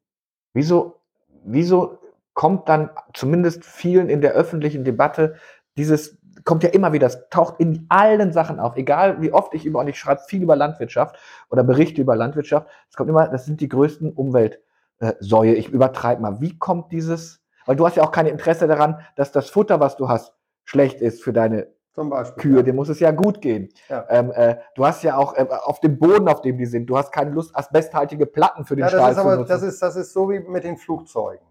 [0.53, 1.01] Wieso,
[1.45, 1.99] wieso
[2.35, 5.37] kommt dann zumindest vielen in der öffentlichen Debatte
[5.77, 9.65] dieses, kommt ja immer wieder, es taucht in allen Sachen auf, egal wie oft ich
[9.65, 11.17] über, und ich schreibe viel über Landwirtschaft
[11.51, 15.55] oder berichte über Landwirtschaft, es kommt immer, das sind die größten Umweltsäue.
[15.55, 16.41] Ich übertreibe mal.
[16.41, 19.97] Wie kommt dieses, weil du hast ja auch kein Interesse daran, dass das Futter, was
[19.97, 22.43] du hast, schlecht ist für deine Beispiel.
[22.43, 22.63] Kühe, ja.
[22.63, 23.69] dem muss es ja gut gehen.
[23.89, 24.07] Ja.
[24.09, 26.97] Ähm, äh, du hast ja auch äh, auf dem Boden, auf dem die sind, du
[26.97, 29.49] hast keine Lust, asbesthaltige Platten für den ja, aber, zu nutzen.
[29.49, 31.47] Das ist, das ist so wie mit den Flugzeugen.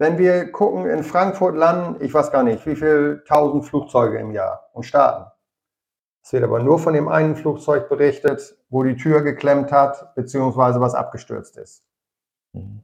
[0.00, 4.30] Wenn wir gucken, in Frankfurt landen, ich weiß gar nicht, wie viele tausend Flugzeuge im
[4.30, 5.30] Jahr und starten.
[6.24, 10.80] Es wird aber nur von dem einen Flugzeug berichtet, wo die Tür geklemmt hat, beziehungsweise
[10.80, 11.84] was abgestürzt ist.
[12.54, 12.82] Mhm.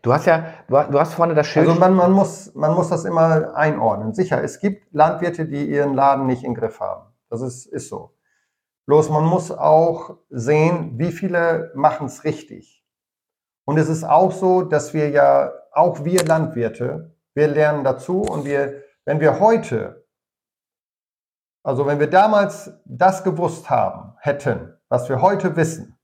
[0.00, 1.68] Du hast ja, du hast vorne das Schild.
[1.68, 4.14] Also man, man, muss, man muss das immer einordnen.
[4.14, 7.12] Sicher, es gibt Landwirte, die ihren Laden nicht im Griff haben.
[7.28, 8.16] Das ist, ist so.
[8.86, 12.79] Bloß man muss auch sehen, wie viele machen es richtig.
[13.66, 18.44] Und es ist auch so, dass wir ja, auch wir Landwirte, wir lernen dazu und
[18.44, 20.06] wir, wenn wir heute,
[21.62, 25.98] also wenn wir damals das gewusst haben, hätten, was wir heute wissen,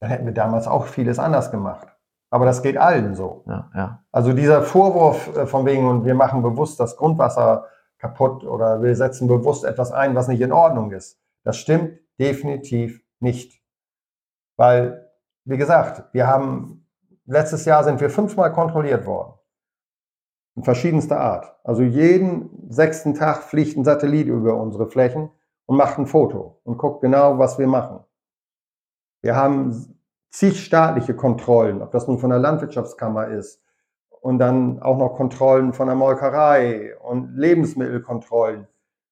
[0.00, 1.88] dann hätten wir damals auch vieles anders gemacht.
[2.30, 3.44] Aber das geht allen so.
[3.46, 4.04] Ja, ja.
[4.10, 7.68] Also dieser Vorwurf äh, von wegen, und wir machen bewusst das Grundwasser
[7.98, 13.02] kaputt oder wir setzen bewusst etwas ein, was nicht in Ordnung ist, das stimmt definitiv
[13.20, 13.62] nicht.
[14.56, 15.03] Weil,
[15.44, 16.86] wie gesagt, wir haben,
[17.26, 19.34] letztes Jahr sind wir fünfmal kontrolliert worden.
[20.56, 21.56] In verschiedenster Art.
[21.64, 25.30] Also jeden sechsten Tag fliegt ein Satellit über unsere Flächen
[25.66, 28.00] und macht ein Foto und guckt genau, was wir machen.
[29.20, 29.98] Wir haben
[30.30, 33.62] zig staatliche Kontrollen, ob das nun von der Landwirtschaftskammer ist
[34.20, 38.66] und dann auch noch Kontrollen von der Molkerei und Lebensmittelkontrollen.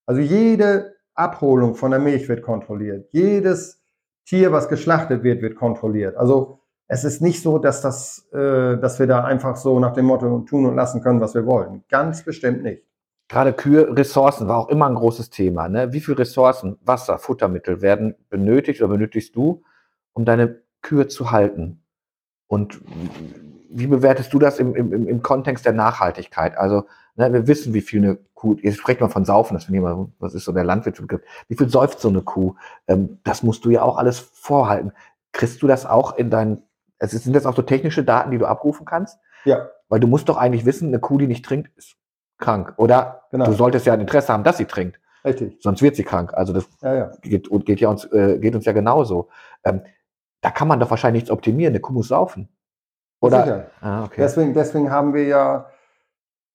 [0.06, 3.08] Also jede Abholung von der Milch wird kontrolliert.
[3.12, 3.81] Jedes
[4.24, 6.16] Tier, was geschlachtet wird, wird kontrolliert.
[6.16, 10.06] Also es ist nicht so, dass, das, äh, dass wir da einfach so nach dem
[10.06, 11.84] Motto tun und lassen können, was wir wollen.
[11.88, 12.84] Ganz bestimmt nicht.
[13.28, 15.68] Gerade Kühe, Ressourcen war auch immer ein großes Thema.
[15.68, 15.92] Ne?
[15.92, 19.62] Wie viele Ressourcen, Wasser, Futtermittel werden benötigt oder benötigst du,
[20.12, 21.82] um deine Kühe zu halten?
[22.46, 22.82] Und
[23.72, 26.56] wie bewertest du das im, im, im Kontext der Nachhaltigkeit?
[26.56, 26.84] Also,
[27.16, 29.84] ne, wir wissen, wie viel eine Kuh, jetzt sprecht man von Saufen, das finde ich
[29.84, 31.08] immer, was ist so der Landwirtschaft,
[31.48, 32.54] wie viel säuft so eine Kuh?
[32.88, 34.92] Ähm, das musst du ja auch alles vorhalten.
[35.32, 36.62] Kriegst du das auch in deinen,
[36.98, 39.18] es sind das auch so technische Daten, die du abrufen kannst?
[39.44, 39.68] Ja.
[39.88, 41.96] Weil du musst doch eigentlich wissen, eine Kuh, die nicht trinkt, ist
[42.38, 42.74] krank.
[42.76, 43.46] Oder Genau.
[43.46, 44.98] du solltest ja ein Interesse haben, dass sie trinkt.
[45.24, 45.56] Richtig.
[45.60, 46.34] Sonst wird sie krank.
[46.34, 47.10] Also das Ja, ja.
[47.22, 49.28] geht, geht, ja uns, äh, geht uns ja genauso.
[49.64, 49.82] Ähm,
[50.40, 51.72] da kann man doch wahrscheinlich nichts optimieren.
[51.72, 52.48] Eine Kuh muss saufen.
[53.22, 53.44] Oder?
[53.44, 53.66] Sicher.
[53.80, 54.16] Ah, okay.
[54.18, 55.66] Deswegen, deswegen haben wir ja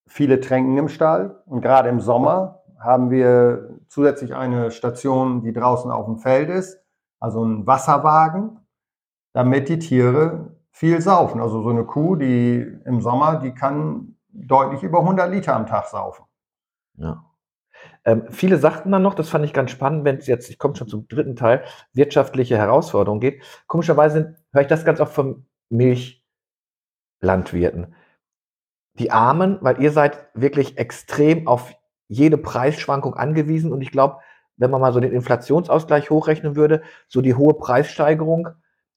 [0.06, 5.90] viele Tränken im Stall und gerade im Sommer haben wir zusätzlich eine Station, die draußen
[5.90, 6.80] auf dem Feld ist,
[7.20, 8.60] also ein Wasserwagen,
[9.34, 11.42] damit die Tiere viel saufen.
[11.42, 15.88] Also so eine Kuh, die im Sommer, die kann deutlich über 100 Liter am Tag
[15.88, 16.26] saufen.
[16.96, 17.24] Ja.
[18.04, 20.76] Ähm, viele sagten dann noch, das fand ich ganz spannend, wenn es jetzt, ich komme
[20.76, 23.42] schon zum dritten Teil, wirtschaftliche Herausforderungen geht.
[23.68, 25.46] Komischerweise höre ich das ganz oft von
[27.22, 27.96] Milchlandwirten.
[29.00, 31.76] Die Armen, weil ihr seid wirklich extrem auf
[32.08, 34.18] jede Preisschwankung angewiesen und ich glaube,
[34.56, 38.50] wenn man mal so den Inflationsausgleich hochrechnen würde, so die hohe Preissteigerung,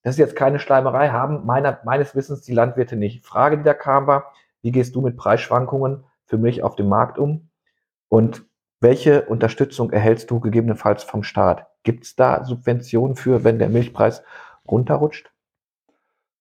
[0.03, 3.27] das ist jetzt keine Schleimerei, haben meiner, meines Wissens die Landwirte nicht.
[3.27, 7.19] Frage, die da kam, war, wie gehst du mit Preisschwankungen für Milch auf dem Markt
[7.19, 7.51] um?
[8.09, 8.47] Und
[8.81, 11.67] welche Unterstützung erhältst du gegebenenfalls vom Staat?
[11.83, 14.23] Gibt es da Subventionen für, wenn der Milchpreis
[14.67, 15.31] runterrutscht?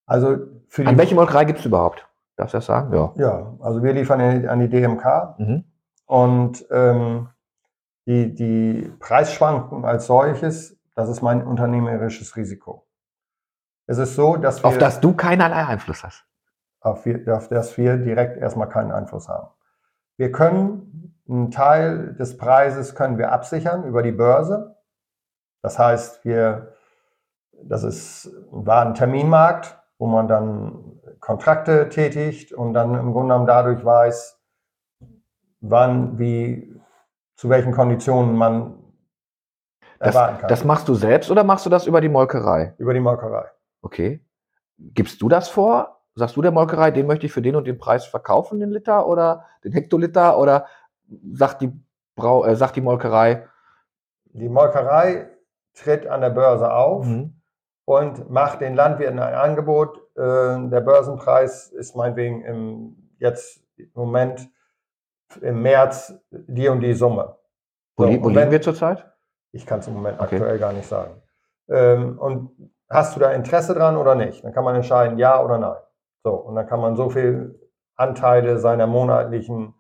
[0.10, 2.08] Also für An die, welche Molkerei gibt es überhaupt?
[2.36, 2.94] Darfst du das sagen?
[2.94, 3.12] Ja.
[3.16, 5.64] ja, also wir liefern an die- an die DMK Mhm.
[6.06, 7.30] Und ähm,
[8.08, 12.88] die, die Preisschwankungen als solches, das ist mein unternehmerisches Risiko.
[13.86, 16.26] Es ist so, dass wir, Auf das du keinerlei Einfluss hast.
[16.82, 19.50] auf, wir, auf das wir direkt erstmal keinen Einfluss haben.
[20.18, 24.76] Wir können einen Teil des Preises können wir absichern über die Börse.
[25.62, 26.74] Das heißt, wir,
[27.64, 33.46] das ist, war ein Terminmarkt, wo man dann Kontrakte tätigt und dann im Grunde genommen
[33.48, 34.40] dadurch weiß,
[35.60, 36.74] wann, wie,
[37.36, 38.80] zu welchen Konditionen man
[40.00, 40.48] Das, erwarten kann.
[40.48, 42.74] das machst du selbst oder machst du das über die Molkerei?
[42.78, 43.46] über die Molkerei.
[43.82, 44.26] Okay.
[44.78, 46.02] Gibst du das vor?
[46.16, 49.06] Sagst du der Molkerei, den möchte ich für den und den Preis verkaufen, den Liter
[49.08, 50.38] oder den Hektoliter?
[50.38, 50.66] Oder
[51.34, 51.72] sagt die,
[52.16, 53.48] Brau äh, sagt die Molkerei,
[54.32, 55.30] Die Molkerei
[55.74, 57.39] tritt an der Börse auf mhm,
[57.90, 59.98] und macht den Landwirten ein Angebot.
[60.16, 60.22] Äh,
[60.70, 64.48] der Börsenpreis ist meinetwegen im, jetzt im Moment
[65.42, 67.36] im März die und die Summe.
[67.98, 69.12] wo, So, wo und liegen wenn- wir zurzeit?
[69.52, 70.36] Ich kann es im Moment Okay.
[70.36, 71.20] aktuell gar nicht sagen.
[71.68, 72.52] Ähm, und
[72.92, 74.44] hast du da Interesse dran oder nicht?
[74.44, 75.82] Dann kann man entscheiden, ja oder nein.
[76.24, 77.60] So, und dann kann man so viel
[77.96, 79.74] Anteile seiner monatlichen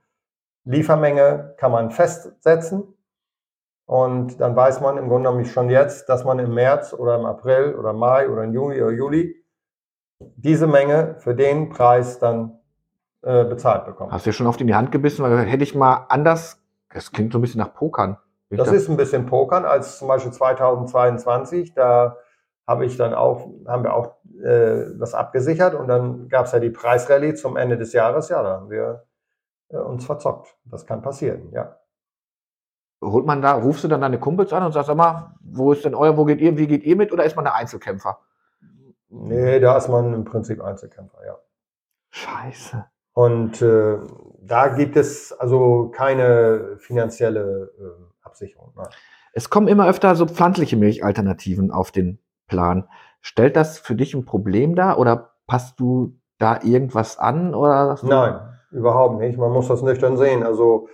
[0.65, 2.95] Liefermenge kann man festsetzen.
[3.89, 7.25] Und dann weiß man im Grunde genommen schon jetzt, dass man im März oder im
[7.25, 9.43] April oder Mai oder im Juni oder Juli
[10.19, 12.59] diese Menge für den Preis dann
[13.23, 14.11] äh, bezahlt bekommt.
[14.11, 16.61] Hast du ja schon oft in die Hand gebissen, weil hätte ich mal anders,
[16.93, 18.19] das klingt so ein bisschen nach Pokern.
[18.51, 21.73] Das ist ein bisschen Pokern als zum Beispiel 2022.
[21.73, 22.15] Da
[22.67, 26.59] habe ich dann auch, haben wir auch äh, das abgesichert und dann gab es ja
[26.59, 28.29] die Preisrallye zum Ende des Jahres.
[28.29, 29.05] Ja, da haben wir
[29.69, 30.55] äh, uns verzockt.
[30.65, 31.79] Das kann passieren, ja.
[33.01, 35.85] Holt man da, rufst du dann deine Kumpels an und sagst, sag mal, wo ist
[35.85, 38.19] denn euer, wo geht ihr, wie geht ihr mit oder ist man der Einzelkämpfer?
[39.09, 41.37] Nee, da ist man im Prinzip Einzelkämpfer, ja.
[42.11, 42.85] Scheiße.
[43.13, 43.97] Und äh,
[44.41, 48.73] da gibt es also keine finanzielle äh, Absicherung.
[48.75, 48.87] Nein.
[49.33, 52.87] Es kommen immer öfter so pflanzliche Milchalternativen auf den Plan.
[53.21, 58.39] Stellt das für dich ein Problem dar oder passt du da irgendwas an oder Nein,
[58.71, 59.37] überhaupt nicht.
[59.37, 60.43] Man muss das nüchtern sehen.
[60.43, 60.87] Also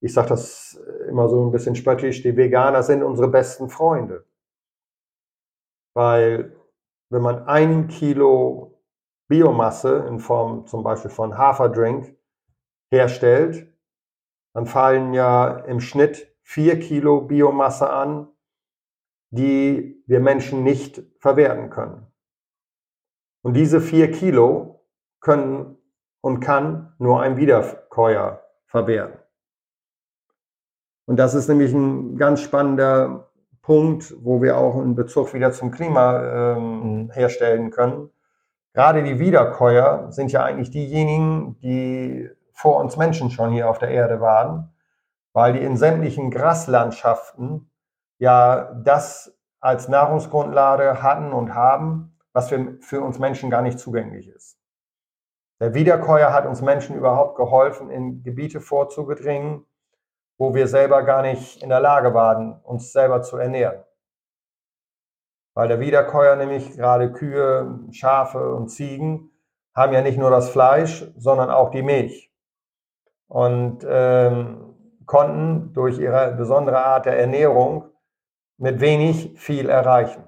[0.00, 4.24] ich sage das immer so ein bisschen spöttisch, die Veganer sind unsere besten Freunde.
[5.94, 6.56] Weil
[7.10, 8.80] wenn man ein Kilo
[9.28, 12.16] Biomasse in Form zum Beispiel von Haferdrink
[12.90, 13.72] herstellt,
[14.54, 18.28] dann fallen ja im Schnitt vier Kilo Biomasse an,
[19.30, 22.06] die wir Menschen nicht verwerten können.
[23.42, 24.86] Und diese vier Kilo
[25.20, 25.76] können
[26.20, 29.17] und kann nur ein Wiederkäuer verwerten.
[31.08, 33.30] Und das ist nämlich ein ganz spannender
[33.62, 37.10] Punkt, wo wir auch einen Bezug wieder zum Klima ähm, mhm.
[37.12, 38.10] herstellen können.
[38.74, 43.88] Gerade die Wiederkäuer sind ja eigentlich diejenigen, die vor uns Menschen schon hier auf der
[43.88, 44.74] Erde waren,
[45.32, 47.70] weil die in sämtlichen Graslandschaften
[48.18, 54.28] ja das als Nahrungsgrundlage hatten und haben, was für, für uns Menschen gar nicht zugänglich
[54.28, 54.58] ist.
[55.58, 59.64] Der Wiederkäuer hat uns Menschen überhaupt geholfen, in Gebiete vorzugedringen,
[60.38, 63.82] wo wir selber gar nicht in der Lage waren, uns selber zu ernähren.
[65.54, 69.32] Weil der Wiederkäuer nämlich gerade Kühe, Schafe und Ziegen
[69.74, 72.32] haben ja nicht nur das Fleisch, sondern auch die Milch.
[73.26, 74.74] Und ähm,
[75.06, 77.90] konnten durch ihre besondere Art der Ernährung
[78.58, 80.22] mit wenig viel erreichen.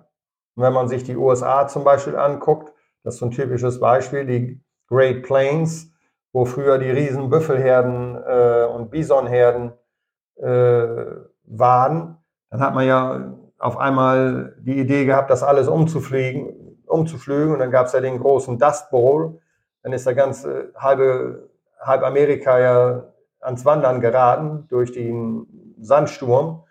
[0.57, 2.73] Und wenn man sich die USA zum Beispiel anguckt,
[3.05, 5.93] das ist so ein typisches Beispiel, die Great Plains,
[6.33, 9.73] wo früher die riesen Büffelherden äh, und Bisonherden
[10.37, 12.17] waren,
[12.51, 17.71] dann hat man ja auf einmal die Idee gehabt, das alles umzufliegen, umzuflügen und dann
[17.71, 19.41] gab es ja den großen Dust Bowl,
[19.83, 23.05] dann ist der ganze halbe halb Amerika ja
[23.41, 26.65] ans Wandern geraten durch den Sandsturm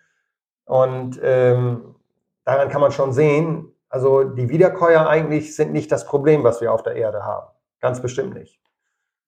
[0.66, 1.96] und ähm,
[2.46, 6.72] daran kann man schon sehen, also die Wiederkäuer eigentlich sind nicht das Problem, was wir
[6.72, 7.48] auf der Erde haben.
[7.80, 8.60] Ganz bestimmt nicht.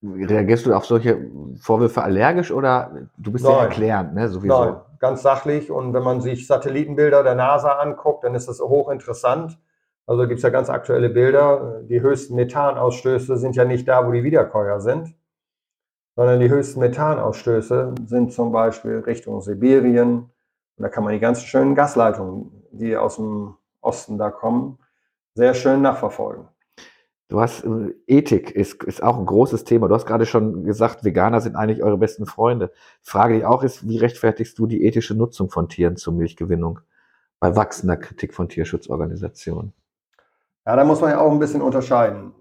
[0.03, 3.53] Reagierst du auf solche Vorwürfe allergisch oder du bist Nein.
[3.53, 4.29] ja erklärend, ne?
[4.29, 4.65] Sowieso.
[4.65, 5.69] Nein, ganz sachlich.
[5.69, 9.59] Und wenn man sich Satellitenbilder der NASA anguckt, dann ist das hochinteressant.
[10.07, 11.81] Also gibt es ja ganz aktuelle Bilder.
[11.83, 15.15] Die höchsten Methanausstöße sind ja nicht da, wo die Wiederkäuer sind,
[16.15, 20.31] sondern die höchsten Methanausstöße sind zum Beispiel Richtung Sibirien,
[20.77, 24.79] und da kann man die ganzen schönen Gasleitungen, die aus dem Osten da kommen,
[25.35, 26.47] sehr schön nachverfolgen.
[27.31, 29.87] Du hast äh, Ethik ist, ist auch ein großes Thema.
[29.87, 32.73] Du hast gerade schon gesagt, Veganer sind eigentlich eure besten Freunde.
[33.05, 36.81] Die Frage, die auch ist, wie rechtfertigst du die ethische Nutzung von Tieren zur Milchgewinnung
[37.39, 39.71] bei wachsender Kritik von Tierschutzorganisationen?
[40.65, 42.33] Ja, da muss man ja auch ein bisschen unterscheiden.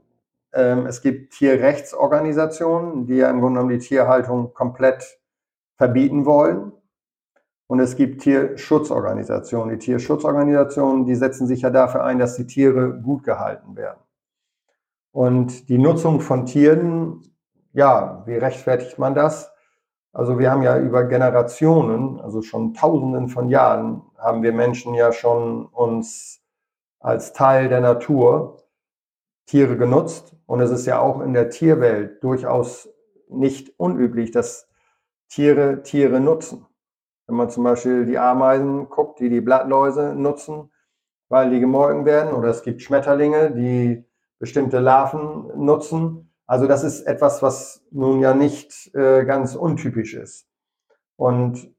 [0.52, 5.20] Ähm, es gibt Tierrechtsorganisationen, die ja im Grunde genommen die Tierhaltung komplett
[5.76, 6.72] verbieten wollen.
[7.68, 9.70] Und es gibt Tierschutzorganisationen.
[9.70, 14.00] Die Tierschutzorganisationen, die setzen sich ja dafür ein, dass die Tiere gut gehalten werden.
[15.12, 17.22] Und die Nutzung von Tieren,
[17.72, 19.52] ja, wie rechtfertigt man das?
[20.12, 25.12] Also wir haben ja über Generationen, also schon Tausenden von Jahren, haben wir Menschen ja
[25.12, 26.40] schon uns
[26.98, 28.64] als Teil der Natur
[29.46, 30.36] Tiere genutzt.
[30.46, 32.88] Und es ist ja auch in der Tierwelt durchaus
[33.28, 34.68] nicht unüblich, dass
[35.28, 36.66] Tiere Tiere nutzen.
[37.26, 40.72] Wenn man zum Beispiel die Ameisen guckt, die die Blattläuse nutzen,
[41.28, 44.04] weil die gemolken werden, oder es gibt Schmetterlinge, die
[44.40, 46.32] bestimmte Larven nutzen.
[46.46, 50.48] Also das ist etwas, was nun ja nicht äh, ganz untypisch ist.
[51.14, 51.72] Und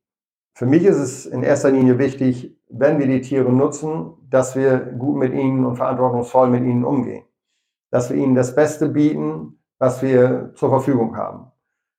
[0.53, 4.77] für mich ist es in erster Linie wichtig, wenn wir die Tiere nutzen, dass wir
[4.79, 7.25] gut mit ihnen und verantwortungsvoll mit ihnen umgehen.
[7.89, 11.51] Dass wir ihnen das Beste bieten, was wir zur Verfügung haben.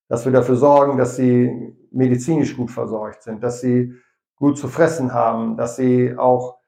[0.08, 3.92] Dass wir dafür sorgen, dass sie medizinisch gut versorgt sind, dass sie
[4.36, 6.61] gut zu fressen haben, dass sie auch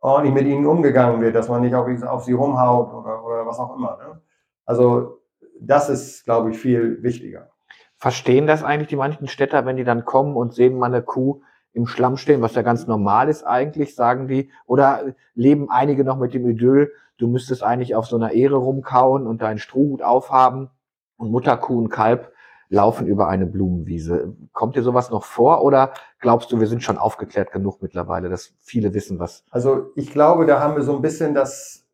[0.00, 3.58] ordentlich mit ihnen umgegangen wird, dass man nicht auf, auf sie rumhaut oder, oder was
[3.58, 3.98] auch immer.
[3.98, 4.20] Ne?
[4.64, 5.20] Also
[5.60, 7.50] das ist, glaube ich, viel wichtiger.
[7.96, 11.40] Verstehen das eigentlich die manchen Städter, wenn die dann kommen und sehen mal eine Kuh
[11.72, 16.18] im Schlamm stehen, was ja ganz normal ist eigentlich, sagen die, oder leben einige noch
[16.18, 20.70] mit dem Idyll, du müsstest eigentlich auf so einer Ehre rumkauen und deinen Strohhut aufhaben
[21.16, 22.32] und Mutterkuh und Kalb
[22.68, 24.34] laufen über eine Blumenwiese.
[24.52, 28.54] Kommt dir sowas noch vor oder glaubst du, wir sind schon aufgeklärt genug mittlerweile, dass
[28.60, 29.44] viele wissen, was?
[29.50, 31.86] Also ich glaube, da haben wir so ein bisschen das,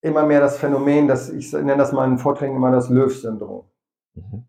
[0.00, 3.64] immer mehr das Phänomen, dass ich nenne das mal in Vorträgen immer das Löw-Syndrom.
[4.14, 4.44] Mhm.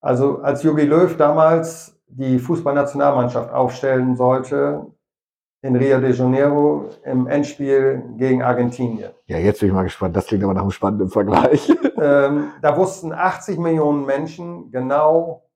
[0.00, 4.86] Also als Jogi Löw damals die Fußballnationalmannschaft aufstellen sollte,
[5.62, 9.10] in Rio de Janeiro im Endspiel gegen Argentinien.
[9.26, 10.16] Ja, jetzt bin ich mal gespannt.
[10.16, 11.72] Das klingt aber nach einem spannenden Vergleich.
[12.00, 15.48] Ähm, da wussten 80 Millionen Menschen genau,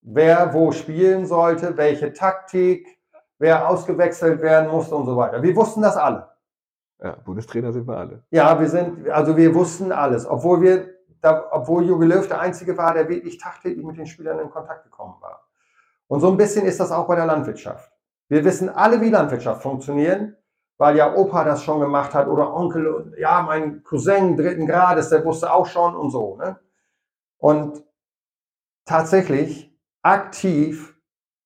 [0.00, 2.98] wer wo spielen sollte, welche Taktik,
[3.38, 5.42] wer ausgewechselt werden musste und so weiter.
[5.42, 6.30] Wir wussten das alle.
[6.98, 8.24] Ja, Bundestrainer sind wir alle.
[8.30, 12.74] Ja, wir sind, also wir wussten alles, obwohl wir da, obwohl Jogi Löw der Einzige
[12.78, 15.46] war, der wirklich tagtäglich mit den Spielern in Kontakt gekommen war.
[16.06, 17.93] Und so ein bisschen ist das auch bei der Landwirtschaft.
[18.34, 20.36] Wir wissen alle, wie Landwirtschaft funktioniert,
[20.76, 25.08] weil ja Opa das schon gemacht hat oder Onkel und ja, mein Cousin dritten Grades,
[25.10, 26.36] der wusste auch schon und so.
[26.36, 26.58] Ne?
[27.38, 27.84] Und
[28.86, 29.72] tatsächlich
[30.02, 30.98] aktiv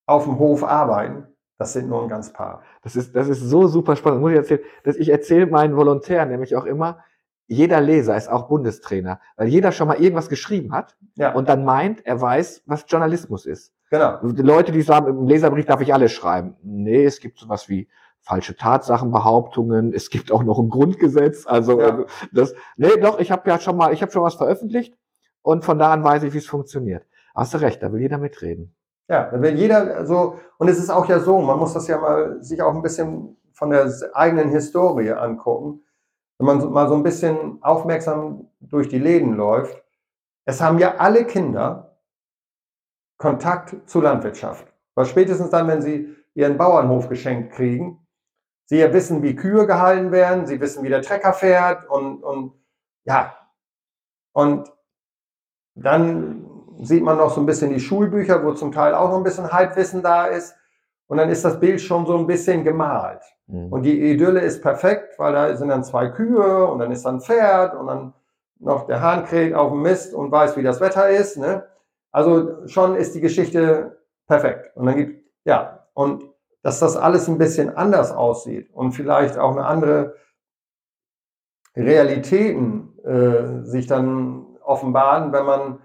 [0.06, 1.26] auf dem Hof arbeiten,
[1.58, 2.62] das sind nur ein ganz paar.
[2.80, 4.22] Das ist, das ist so super spannend.
[4.22, 7.04] Muss ich erzählen, dass ich erzähle meinen Volontären nämlich auch immer,
[7.48, 11.34] jeder Leser ist auch Bundestrainer, weil jeder schon mal irgendwas geschrieben hat Ja.
[11.34, 13.74] und dann meint, er weiß, was Journalismus ist.
[13.90, 14.18] Genau.
[14.22, 16.56] Die Leute, die sagen, im Leserbrief darf ich alles schreiben.
[16.62, 17.88] Nee, es gibt sowas wie
[18.20, 19.92] falsche Tatsachenbehauptungen.
[19.94, 21.46] Es gibt auch noch ein Grundgesetz.
[21.46, 22.00] Also Ja.
[22.00, 24.94] äh, das, nee, doch, ich habe ja schon mal, ich habe schon was veröffentlicht
[25.42, 27.06] und von da an weiß ich, wie es funktioniert.
[27.34, 28.74] Hast du recht, da will jeder mitreden.
[29.08, 31.98] Ja, dann will jeder so, und es ist auch ja so, man muss das ja
[31.98, 35.82] mal sich auch ein bisschen von der eigenen Historie angucken.
[36.38, 39.82] Wenn man mal so ein bisschen aufmerksam durch die Läden läuft,
[40.44, 41.87] es haben ja alle Kinder
[43.18, 44.66] Kontakt zur Landwirtschaft.
[44.94, 48.06] Weil spätestens dann, wenn sie ihren Bauernhof geschenkt kriegen,
[48.66, 52.52] sie ja wissen, wie Kühe gehalten werden, sie wissen, wie der Trecker fährt und, und
[53.04, 53.34] ja,
[54.32, 54.72] und
[55.74, 56.44] dann
[56.80, 59.50] sieht man noch so ein bisschen die Schulbücher, wo zum Teil auch noch ein bisschen
[59.50, 60.54] Halbwissen da ist.
[61.06, 63.22] Und dann ist das Bild schon so ein bisschen gemalt.
[63.46, 63.72] Mhm.
[63.72, 67.10] Und die Idylle ist perfekt, weil da sind dann zwei Kühe und dann ist da
[67.10, 68.12] ein Pferd und dann
[68.60, 71.38] noch der Hahn kräht auf dem Mist und weiß, wie das Wetter ist.
[71.38, 71.64] Ne?
[72.10, 74.76] Also schon ist die Geschichte perfekt.
[74.76, 76.24] Und dann gibt, ja, und
[76.62, 80.16] dass das alles ein bisschen anders aussieht und vielleicht auch eine andere
[81.76, 85.78] Realitäten äh, sich dann offenbaren, wenn man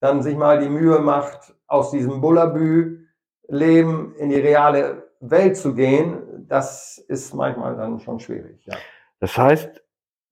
[0.00, 6.46] dann sich mal die Mühe macht, aus diesem Bullabü-Leben in die reale Welt zu gehen,
[6.48, 8.64] das ist manchmal dann schon schwierig.
[8.66, 8.76] Ja.
[9.20, 9.82] Das heißt,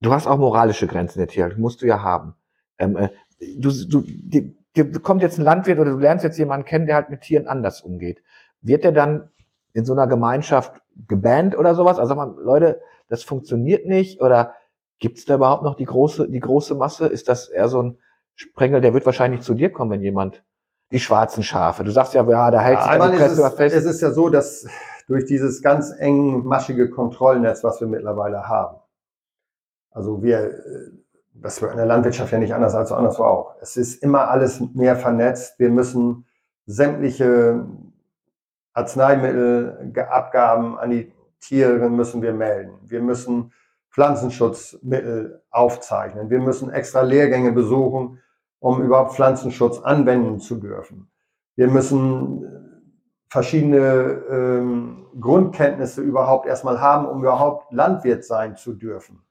[0.00, 2.34] du hast auch moralische Grenzen der Tierhaltung, musst du ja haben.
[2.78, 6.66] Ähm, äh, du, du, die, dir kommt jetzt ein Landwirt oder du lernst jetzt jemanden
[6.66, 8.22] kennen, der halt mit Tieren anders umgeht.
[8.60, 9.30] Wird der dann
[9.72, 11.98] in so einer Gemeinschaft gebannt oder sowas?
[11.98, 14.54] Also sag mal, Leute, das funktioniert nicht oder
[14.98, 17.06] gibt es da überhaupt noch die große, die große Masse?
[17.06, 17.98] Ist das eher so ein
[18.34, 20.42] Sprengel, der wird wahrscheinlich zu dir kommen, wenn jemand
[20.90, 21.84] die schwarzen Schafe.
[21.84, 23.74] Du sagst ja, ja, da hält sich Ja, die einmal ist es, fest.
[23.74, 24.66] es ist ja so, dass
[25.06, 28.76] durch dieses ganz eng maschige Kontrollnetz, was wir mittlerweile haben,
[29.90, 30.90] also wir, äh,
[31.34, 33.54] das wird in der Landwirtschaft ja nicht anders als anderswo auch.
[33.60, 35.58] Es ist immer alles mehr vernetzt.
[35.58, 36.26] Wir müssen
[36.66, 37.66] sämtliche
[38.74, 42.78] Arzneimittelabgaben an die Tiere müssen wir melden.
[42.84, 43.52] Wir müssen
[43.90, 46.30] Pflanzenschutzmittel aufzeichnen.
[46.30, 48.20] Wir müssen extra Lehrgänge besuchen,
[48.60, 51.10] um überhaupt Pflanzenschutz anwenden zu dürfen.
[51.56, 52.46] Wir müssen
[53.28, 59.22] verschiedene ähm, Grundkenntnisse überhaupt erstmal haben, um überhaupt Landwirt sein zu dürfen.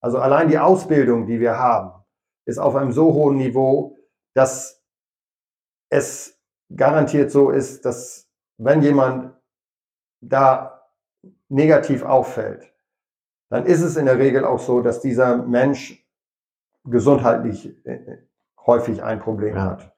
[0.00, 1.92] Also allein die Ausbildung, die wir haben,
[2.46, 3.96] ist auf einem so hohen Niveau,
[4.34, 4.82] dass
[5.90, 6.38] es
[6.74, 8.28] garantiert so ist, dass
[8.58, 9.34] wenn jemand
[10.20, 10.82] da
[11.48, 12.72] negativ auffällt,
[13.50, 16.06] dann ist es in der Regel auch so, dass dieser Mensch
[16.84, 18.18] gesundheitlich äh,
[18.64, 19.70] häufig ein Problem Ja.
[19.70, 19.92] hat.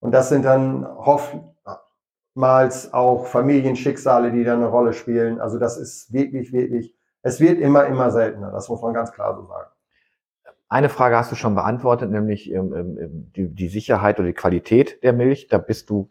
[0.00, 5.40] Und das sind dann oftmals auch Familienschicksale, die da eine Rolle spielen.
[5.40, 6.95] Also das ist wirklich, wirklich,
[7.26, 8.52] es wird immer, immer seltener.
[8.52, 9.68] Das muss man ganz klar so sagen.
[10.68, 15.02] Eine Frage hast du schon beantwortet, nämlich ähm, ähm, die, die Sicherheit oder die Qualität
[15.02, 15.48] der Milch.
[15.48, 16.08] Da bist du,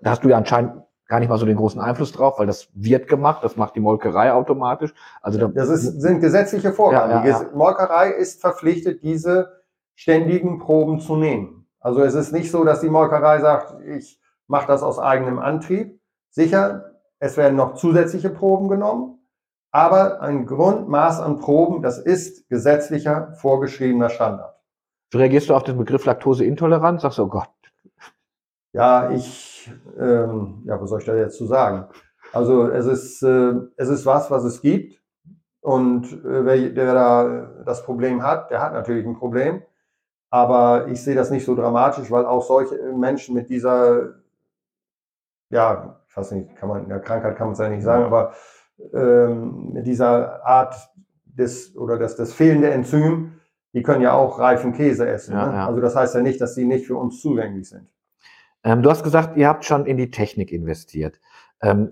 [0.00, 2.68] da hast du ja anscheinend gar nicht mal so den großen Einfluss drauf, weil das
[2.74, 4.94] wird gemacht, das macht die Molkerei automatisch.
[5.20, 7.10] Also da, Das ist, sind gesetzliche Vorgaben.
[7.10, 7.50] Ja, ja, die ja.
[7.54, 9.62] Molkerei ist verpflichtet, diese
[9.94, 11.66] ständigen Proben zu nehmen.
[11.78, 16.00] Also es ist nicht so, dass die Molkerei sagt, ich mache das aus eigenem Antrieb.
[16.30, 19.17] Sicher, es werden noch zusätzliche Proben genommen,
[19.70, 24.56] aber ein Grundmaß an Proben, das ist gesetzlicher vorgeschriebener Standard.
[25.10, 27.02] wie reagierst du auf den Begriff Laktoseintoleranz?
[27.02, 27.50] Sagst du, oh Gott,
[28.72, 31.86] Ja, ich, ähm, ja, was soll ich da jetzt zu sagen?
[32.32, 35.00] Also es ist, äh, es ist was, was es gibt.
[35.60, 39.62] Und äh, wer, der da das Problem hat, der hat natürlich ein Problem.
[40.30, 44.14] Aber ich sehe das nicht so dramatisch, weil auch solche Menschen mit dieser,
[45.50, 48.04] ja, ich weiß nicht, kann man, in der Krankheit kann man es ja nicht sagen,
[48.04, 48.34] aber
[48.92, 50.74] ähm, mit dieser Art
[51.24, 53.32] des, oder das, das fehlende Enzym,
[53.72, 55.34] die können ja auch reifen Käse essen.
[55.34, 55.54] Ja, ne?
[55.54, 55.66] ja.
[55.66, 57.88] Also das heißt ja nicht, dass sie nicht für uns zugänglich sind.
[58.64, 61.20] Ähm, du hast gesagt, ihr habt schon in die Technik investiert.
[61.62, 61.90] Ähm,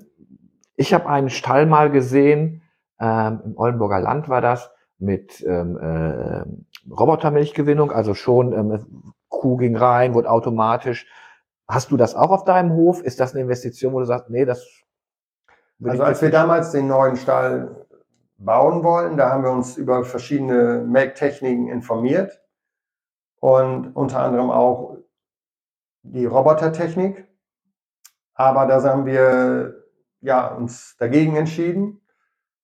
[0.77, 2.63] ich habe einen Stall mal gesehen,
[3.01, 6.45] ähm, im Oldenburger Land war das, mit ähm, äh,
[6.91, 11.07] Robotermilchgewinnung, also schon ähm, Kuh ging rein, wurde automatisch.
[11.69, 13.03] Hast du das auch auf deinem Hof?
[13.03, 14.67] Ist das eine Investition, wo du sagst, nee, das
[15.85, 17.87] Also als wir damals den neuen Stall
[18.39, 22.43] bauen wollten, da haben wir uns über verschiedene Melktechniken informiert.
[23.39, 24.97] und unter anderem auch
[26.03, 27.29] die Robotertechnik.
[28.35, 29.85] Aber da haben wir
[30.21, 32.01] ja, uns dagegen entschieden,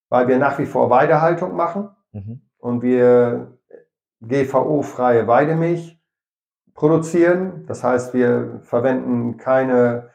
[0.09, 2.43] weil wir nach wie vor Weidehaltung machen mhm.
[2.59, 3.59] und wir
[4.23, 6.01] GVO-freie Weidemilch
[6.75, 7.67] produzieren.
[7.67, 10.11] Das heißt, wir verwenden keine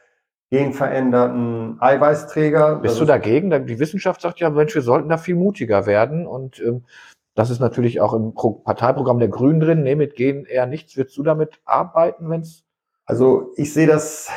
[0.49, 2.77] genveränderten Eiweißträger.
[2.77, 3.49] Bist du dagegen?
[3.65, 6.85] Die Wissenschaft sagt ja, Mensch, wir sollten da viel mutiger werden und ähm,
[7.35, 9.83] das ist natürlich auch im Pro Parteiprogramm der Grünen drin.
[9.83, 10.97] Nee, mit Gen eher nichts.
[10.97, 12.63] Würdest du damit arbeiten, wenn es?
[13.05, 14.29] Also ich sehe das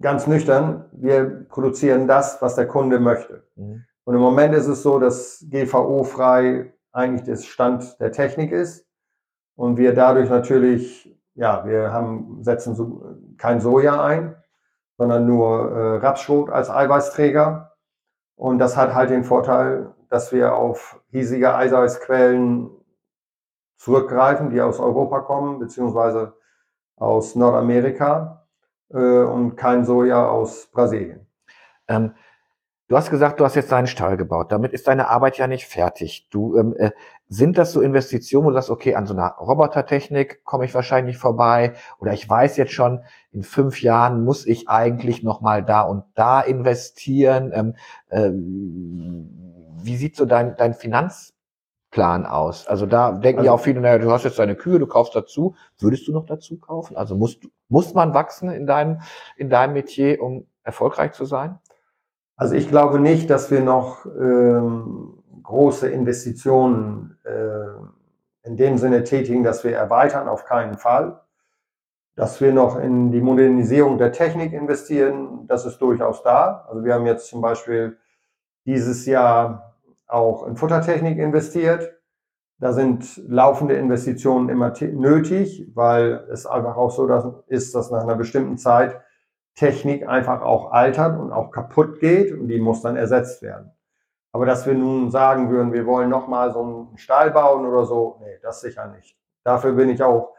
[0.00, 0.86] ganz nüchtern.
[0.92, 3.44] Wir produzieren das, was der Kunde möchte.
[3.56, 3.84] Mhm.
[4.04, 8.86] Und im Moment ist es so, dass GVO-frei eigentlich das Stand der Technik ist
[9.54, 14.34] und wir dadurch natürlich, ja, wir haben, setzen so, kein Soja ein,
[14.98, 17.76] sondern nur äh, Rapsschrot als Eiweißträger.
[18.36, 22.70] Und das hat halt den Vorteil, dass wir auf hiesige Eiweißquellen
[23.76, 26.34] zurückgreifen, die aus Europa kommen, beziehungsweise
[26.96, 28.48] aus Nordamerika
[28.90, 31.26] äh, und kein Soja aus Brasilien.
[31.86, 32.14] Ähm,
[32.88, 34.50] Du hast gesagt, du hast jetzt deinen Stall gebaut.
[34.50, 36.26] Damit ist deine Arbeit ja nicht fertig.
[36.30, 36.90] Du, ähm, äh,
[37.28, 41.18] sind das so Investitionen, wo du sagst, okay, an so einer Robotertechnik komme ich wahrscheinlich
[41.18, 45.82] vorbei oder ich weiß jetzt schon, in fünf Jahren muss ich eigentlich noch mal da
[45.82, 47.52] und da investieren.
[47.54, 47.74] Ähm,
[48.08, 48.30] äh,
[49.84, 52.66] wie sieht so dein, dein Finanzplan aus?
[52.68, 55.14] Also da denken also, ja auch viele, naja, du hast jetzt deine Kühe, du kaufst
[55.14, 55.56] dazu.
[55.78, 56.96] Würdest du noch dazu kaufen?
[56.96, 59.02] Also musst, muss man wachsen in deinem,
[59.36, 61.58] in deinem Metier, um erfolgreich zu sein?
[62.38, 69.42] Also ich glaube nicht, dass wir noch ähm, große Investitionen äh, in dem Sinne tätigen,
[69.42, 71.20] dass wir erweitern, auf keinen Fall.
[72.14, 76.64] Dass wir noch in die Modernisierung der Technik investieren, das ist durchaus da.
[76.68, 77.98] Also wir haben jetzt zum Beispiel
[78.66, 79.74] dieses Jahr
[80.06, 81.92] auch in Futtertechnik investiert.
[82.60, 88.16] Da sind laufende Investitionen immer nötig, weil es einfach auch so ist, dass nach einer
[88.16, 89.00] bestimmten Zeit
[89.58, 93.72] Technik einfach auch altert und auch kaputt geht und die muss dann ersetzt werden.
[94.30, 98.18] Aber dass wir nun sagen würden, wir wollen nochmal so einen Stall bauen oder so,
[98.20, 99.16] nee, das sicher nicht.
[99.42, 100.34] Dafür bin ich auch,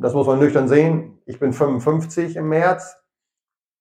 [0.00, 2.98] das muss man nüchtern sehen, ich bin 55 im März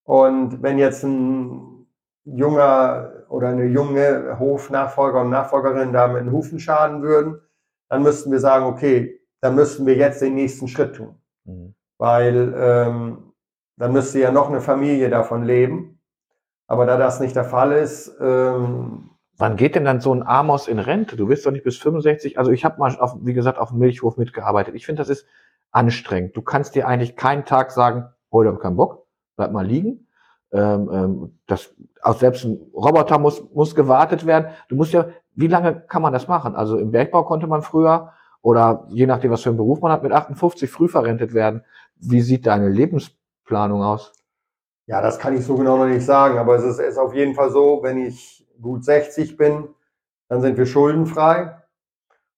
[0.03, 1.87] und wenn jetzt ein
[2.23, 7.41] junger oder eine junge Hofnachfolger und Nachfolgerin da mit den Hufen schaden würden,
[7.89, 11.15] dann müssten wir sagen, okay, dann müssten wir jetzt den nächsten Schritt tun.
[11.45, 11.73] Mhm.
[11.97, 13.30] Weil ähm,
[13.81, 15.99] dann müsste ja noch eine Familie davon leben.
[16.67, 18.15] Aber da das nicht der Fall ist.
[18.21, 19.09] Ähm,
[19.39, 21.17] Wann geht denn dann so ein Amos in Rente?
[21.17, 22.37] Du bist doch nicht bis 65.
[22.37, 24.75] Also ich habe mal, auf, wie gesagt, auf dem Milchhof mitgearbeitet.
[24.75, 25.25] Ich finde, das ist
[25.71, 26.37] anstrengend.
[26.37, 30.05] Du kannst dir eigentlich keinen Tag sagen, heute habe ich keinen Bock, bleib mal liegen.
[30.51, 31.73] Ähm, ähm, das,
[32.03, 34.51] auch selbst ein Roboter muss, muss gewartet werden.
[34.69, 36.55] Du musst ja, wie lange kann man das machen?
[36.55, 38.11] Also im Bergbau konnte man früher
[38.43, 41.63] oder je nachdem, was für einen Beruf man hat, mit 58 früh verrentet werden.
[41.95, 43.17] Wie sieht deine Lebens
[43.51, 44.13] Planung aus?
[44.87, 47.35] Ja, das kann ich so genau noch nicht sagen, aber es ist, ist auf jeden
[47.35, 49.67] Fall so, wenn ich gut 60 bin,
[50.29, 51.61] dann sind wir schuldenfrei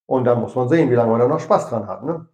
[0.07, 2.03] und dann muss man sehen, wie lange man da noch Spaß dran hat.
[2.03, 2.28] Ne?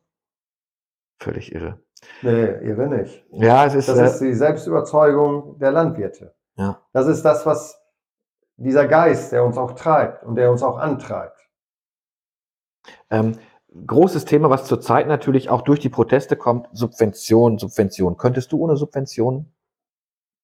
[1.21, 1.79] Völlig irre.
[2.21, 3.25] Nee, irre nicht.
[3.31, 3.89] Ja, es ist.
[3.89, 6.33] Das äh, ist die Selbstüberzeugung der Landwirte.
[6.55, 6.81] Ja.
[6.93, 7.77] Das ist das, was
[8.55, 11.49] dieser Geist, der uns auch treibt und der uns auch antreibt.
[13.09, 13.37] Ähm,
[13.85, 18.17] großes Thema, was zurzeit natürlich auch durch die Proteste kommt, Subvention, Subvention.
[18.17, 19.51] Könntest du ohne Subvention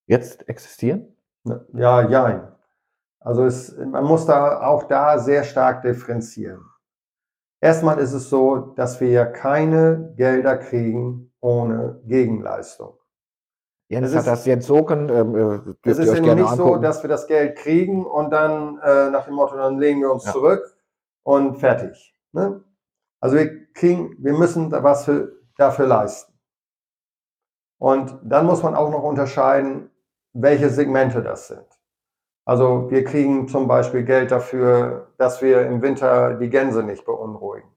[0.08, 1.16] jetzt existieren?
[1.74, 2.58] Ja, ja.
[3.20, 6.62] Also es, man muss da auch da sehr stark differenzieren.
[7.60, 13.00] Erstmal ist es so, dass wir ja keine Gelder kriegen ohne Gegenleistung.
[13.88, 15.10] Jens es hat das Jens Soken.
[15.10, 16.58] Ähm, äh, es ist ja nicht angucken.
[16.58, 20.12] so, dass wir das Geld kriegen und dann äh, nach dem Motto, dann legen wir
[20.12, 20.32] uns ja.
[20.32, 20.78] zurück
[21.24, 22.16] und fertig.
[22.32, 22.64] Ne?
[23.26, 26.32] Also wir kriegen, wir müssen da was für, dafür leisten.
[27.80, 29.90] Und dann muss man auch noch unterscheiden,
[30.34, 31.66] welche Segmente das sind.
[32.46, 37.68] Also wir kriegen zum Beispiel Geld dafür, dass wir im Winter die Gänse nicht beunruhigen,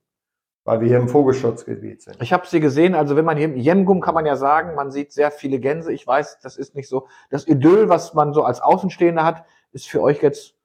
[0.64, 2.22] weil wir hier im Vogelschutzgebiet sind.
[2.22, 4.90] Ich habe sie gesehen, also wenn man hier im Jemgum kann man ja sagen, man
[4.90, 5.94] sieht sehr viele Gänse.
[5.94, 7.08] Ich weiß, das ist nicht so.
[7.30, 10.56] Das Idyll, was man so als Außenstehender hat, ist für euch jetzt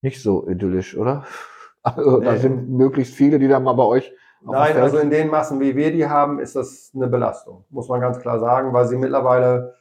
[0.00, 1.24] nicht so idyllisch, oder?
[1.82, 4.12] Also da sind möglichst viele, die dann mal bei euch.
[4.44, 8.00] Nein, also in den Massen, wie wir die haben, ist das eine Belastung, muss man
[8.00, 9.74] ganz klar sagen, weil sie mittlerweile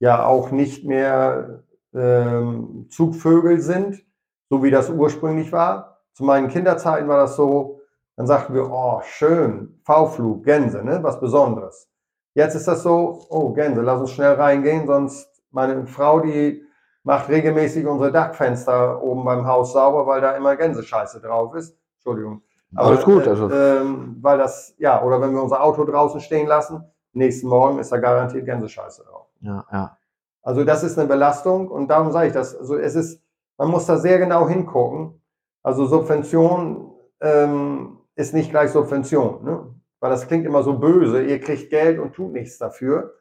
[0.00, 1.62] ja auch nicht mehr
[1.94, 4.04] ähm, Zugvögel sind,
[4.50, 6.00] so wie das ursprünglich war.
[6.14, 7.80] Zu meinen Kinderzeiten war das so,
[8.16, 10.98] dann sagten wir, oh, schön, V-Flug, Gänse, ne?
[11.02, 11.88] was Besonderes.
[12.34, 16.62] Jetzt ist das so, oh, Gänse, lass uns schnell reingehen, sonst meine Frau, die
[17.08, 21.74] macht regelmäßig unsere Dachfenster oben beim Haus sauber, weil da immer Gänsescheiße drauf ist.
[21.96, 22.42] Entschuldigung.
[22.76, 23.48] Aber ist gut, also.
[23.48, 23.80] Äh,
[24.20, 26.84] weil das, ja, oder wenn wir unser Auto draußen stehen lassen,
[27.14, 29.26] nächsten Morgen ist da garantiert Gänsescheiße drauf.
[29.40, 29.96] Ja, ja.
[30.42, 32.54] Also das ist eine Belastung und darum sage ich das.
[32.54, 33.22] Also es ist,
[33.56, 35.18] man muss da sehr genau hingucken.
[35.62, 36.92] Also Subvention
[37.22, 39.74] ähm, ist nicht gleich Subvention, ne?
[40.00, 41.22] weil das klingt immer so böse.
[41.22, 43.14] Ihr kriegt Geld und tut nichts dafür.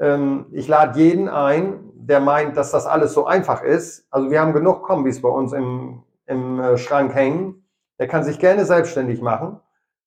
[0.00, 4.06] Ähm, ich lade jeden ein, der meint, dass das alles so einfach ist.
[4.10, 7.64] Also wir haben genug Kombis bei uns im, im äh, Schrank hängen.
[7.98, 9.60] Der kann sich gerne selbstständig machen,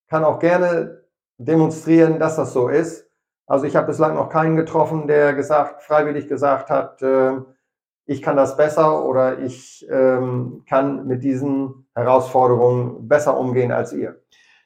[0.09, 1.03] kann auch gerne
[1.37, 3.07] demonstrieren, dass das so ist.
[3.45, 7.33] Also ich habe bislang noch keinen getroffen, der gesagt, freiwillig gesagt hat, äh,
[8.05, 14.21] ich kann das besser oder ich ähm, kann mit diesen Herausforderungen besser umgehen als ihr.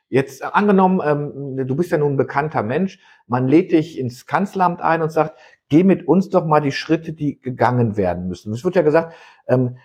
[0.09, 4.25] Jetzt äh, angenommen, ähm, du bist ja nun ein bekannter Mensch, man lädt dich ins
[4.25, 5.37] Kanzleramt ein und sagt,
[5.69, 8.53] geh mit uns doch mal die Schritte, die gegangen werden müssen.
[8.53, 9.13] Es wird ja gesagt,
[9.47, 9.77] ähm,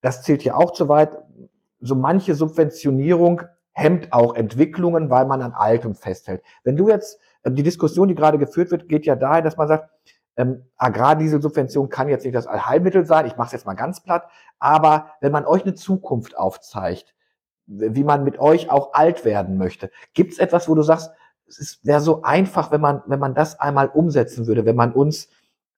[0.00, 1.16] das zählt ja auch zu weit,
[1.80, 3.42] so manche Subventionierung
[3.72, 6.42] hemmt auch Entwicklungen, weil man an Altem festhält.
[6.64, 9.68] Wenn du jetzt, äh, die Diskussion, die gerade geführt wird, geht ja dahin, dass man
[9.68, 9.88] sagt,
[10.36, 14.28] ähm, Agrardieselsubvention kann jetzt nicht das Allheilmittel sein, ich mache es jetzt mal ganz platt,
[14.58, 17.14] aber wenn man euch eine Zukunft aufzeigt,
[17.70, 19.90] wie man mit euch auch alt werden möchte.
[20.12, 21.10] Gibt es etwas, wo du sagst,
[21.46, 25.28] es wäre so einfach, wenn man, wenn man das einmal umsetzen würde, wenn man uns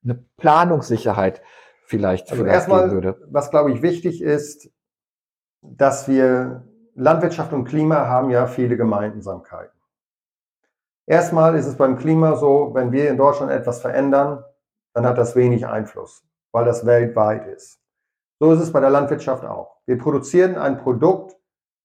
[0.05, 1.43] eine Planungssicherheit
[1.87, 3.29] vielleicht, also vielleicht erstmal, geben würde?
[3.31, 4.71] Was glaube ich wichtig ist,
[5.61, 9.79] dass wir Landwirtschaft und Klima haben ja viele Gemeinsamkeiten.
[11.07, 14.45] Erstmal ist es beim Klima so, wenn wir in Deutschland etwas verändern,
[14.95, 16.23] dann hat das wenig Einfluss,
[16.53, 17.81] weil das weltweit ist.
[18.39, 19.79] So ist es bei der Landwirtschaft auch.
[19.87, 21.37] Wir produzieren ein Produkt,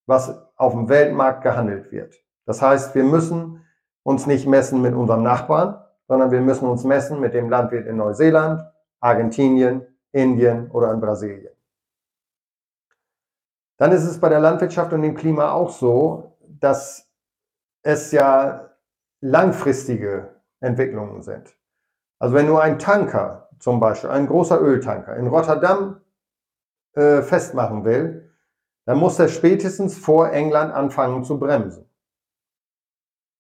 [0.08, 2.16] was auf dem Weltmarkt gehandelt wird.
[2.45, 3.64] Das heißt, wir müssen
[4.03, 7.97] uns nicht messen mit unserem Nachbarn, sondern wir müssen uns messen mit dem Landwirt in
[7.97, 8.64] Neuseeland,
[8.99, 11.53] Argentinien, Indien oder in Brasilien.
[13.78, 17.08] Dann ist es bei der Landwirtschaft und dem Klima auch so, dass
[17.84, 18.72] es ja
[19.22, 21.55] langfristige Entwicklungen sind.
[22.20, 26.01] Also wenn nur ein Tanker, zum Beispiel ein großer Öltanker in Rotterdam
[26.93, 28.27] äh, festmachen will,
[28.88, 31.86] dann muss er spätestens vor England anfangen zu bremsen.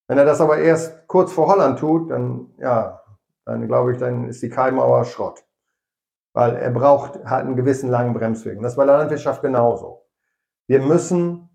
[0.09, 3.01] Wenn er das aber erst kurz vor Holland tut, dann, ja,
[3.45, 5.45] dann glaube ich, dann ist die Keimauer Schrott.
[6.33, 8.57] Weil er braucht, hat einen gewissen langen Bremsweg.
[8.57, 10.05] Und das bei der Landwirtschaft genauso.
[10.67, 11.49] Wir müssen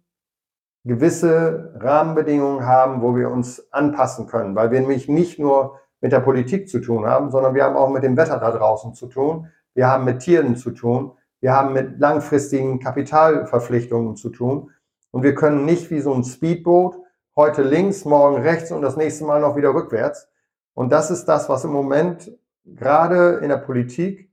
[0.85, 6.21] gewisse Rahmenbedingungen haben, wo wir uns anpassen können, weil wir nämlich nicht nur mit der
[6.21, 9.49] Politik zu tun haben, sondern wir haben auch mit dem Wetter da draußen zu tun.
[9.75, 11.13] Wir haben mit Tieren zu tun.
[11.43, 14.71] Wir haben mit langfristigen Kapitalverpflichtungen zu tun.
[15.11, 16.97] Und wir können nicht wie so ein Speedboot
[17.35, 20.29] heute links, morgen rechts und das nächste Mal noch wieder rückwärts.
[20.73, 22.31] Und das ist das, was im Moment
[22.65, 24.31] gerade in der Politik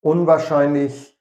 [0.00, 1.16] unwahrscheinlich,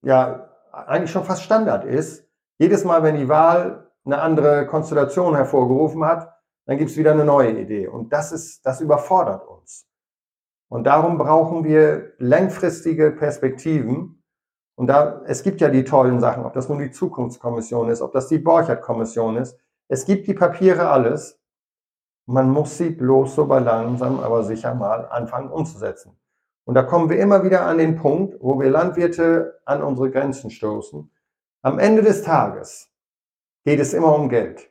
[0.00, 2.26] ja, eigentlich schon fast Standard ist.
[2.56, 6.34] Jedes Mal, wenn die Wahl eine andere Konstellation hervorgerufen hat,
[6.64, 7.88] dann gibt es wieder eine neue Idee.
[7.88, 9.86] Und das ist, das überfordert uns.
[10.72, 14.22] Und darum brauchen wir langfristige Perspektiven.
[14.74, 18.12] Und da, es gibt ja die tollen Sachen, ob das nun die Zukunftskommission ist, ob
[18.12, 19.58] das die Borchert-Kommission ist.
[19.88, 21.38] Es gibt die Papiere alles.
[22.24, 26.18] Man muss sie bloß so langsam, aber sicher mal anfangen umzusetzen.
[26.64, 30.50] Und da kommen wir immer wieder an den Punkt, wo wir Landwirte an unsere Grenzen
[30.50, 31.10] stoßen.
[31.60, 32.90] Am Ende des Tages
[33.66, 34.70] geht es immer um Geld.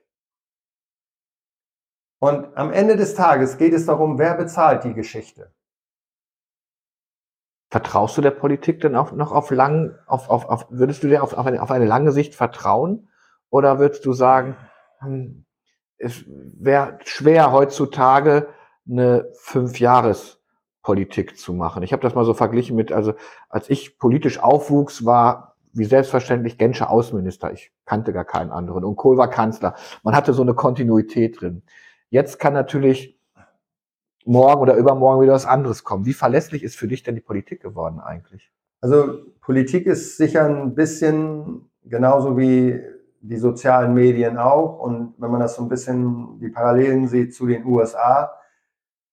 [2.19, 5.53] Und am Ende des Tages geht es darum, wer bezahlt die Geschichte.
[7.71, 11.23] Vertraust du der Politik denn auch noch auf lang, auf, auf, auf würdest du dir
[11.23, 13.07] auf, auf, eine, auf eine lange Sicht vertrauen?
[13.49, 14.57] Oder würdest du sagen,
[14.99, 15.45] hm,
[15.97, 18.49] es wäre schwer heutzutage
[18.89, 21.81] eine Fünfjahrespolitik zu machen?
[21.83, 23.13] Ich habe das mal so verglichen mit, also
[23.47, 27.53] als ich politisch aufwuchs, war wie selbstverständlich Genscher Außenminister.
[27.53, 28.83] Ich kannte gar keinen anderen.
[28.83, 29.75] Und Kohl war Kanzler.
[30.03, 31.63] Man hatte so eine Kontinuität drin.
[32.09, 33.17] Jetzt kann natürlich
[34.25, 36.05] morgen oder übermorgen wieder was anderes kommen.
[36.05, 38.51] Wie verlässlich ist für dich denn die Politik geworden eigentlich?
[38.81, 42.81] Also Politik ist sicher ein bisschen genauso wie
[43.21, 44.79] die sozialen Medien auch.
[44.79, 48.33] Und wenn man das so ein bisschen die Parallelen sieht zu den USA,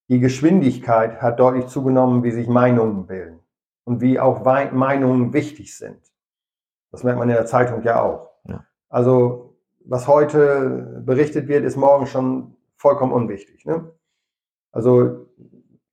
[0.08, 3.40] die Geschwindigkeit hat deutlich zugenommen, wie sich Meinungen bilden
[3.84, 5.98] und wie auch Meinungen wichtig sind.
[6.90, 8.30] Das merkt man in der Zeitung ja auch.
[8.44, 8.64] Ja.
[8.88, 13.66] Also was heute berichtet wird, ist morgen schon vollkommen unwichtig.
[13.66, 13.90] Ne?
[14.72, 15.26] Also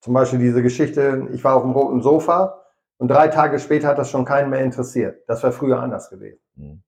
[0.01, 2.61] zum Beispiel diese Geschichte, ich war auf dem roten Sofa
[2.97, 5.23] und drei Tage später hat das schon keinen mehr interessiert.
[5.27, 6.39] Das wäre früher anders gewesen.
[6.55, 6.83] Mhm.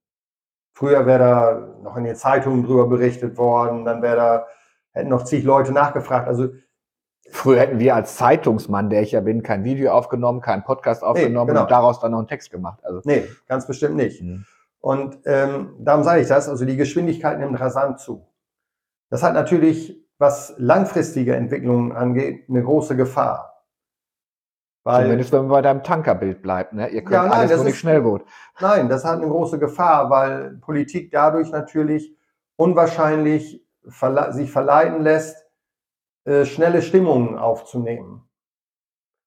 [0.74, 4.46] Früher wäre da noch in den Zeitungen drüber berichtet worden, dann wäre da,
[4.92, 6.28] hätten noch zig Leute nachgefragt.
[6.28, 6.50] Also
[7.30, 11.48] Früher hätten wir als Zeitungsmann, der ich ja bin, kein Video aufgenommen, keinen Podcast aufgenommen
[11.48, 11.62] nee, genau.
[11.62, 12.80] und daraus dann noch einen Text gemacht.
[12.82, 14.22] Also nee, ganz bestimmt nicht.
[14.22, 14.44] Mhm.
[14.80, 18.26] Und ähm, darum sage ich das, also die Geschwindigkeit nimmt rasant zu.
[19.10, 23.64] Das hat natürlich, was langfristige Entwicklungen angeht, eine große Gefahr.
[24.84, 26.72] Weil, Zumindest wenn man bei deinem Tankerbild bleibt.
[26.72, 26.88] Ne?
[26.88, 28.24] Ihr könnt Ja, nein, alles das nur nicht Schnellboot.
[28.60, 32.16] Nein, das hat eine große Gefahr, weil Politik dadurch natürlich
[32.56, 35.46] unwahrscheinlich verle sich verleiten lässt,
[36.24, 38.28] äh, schnelle Stimmungen aufzunehmen.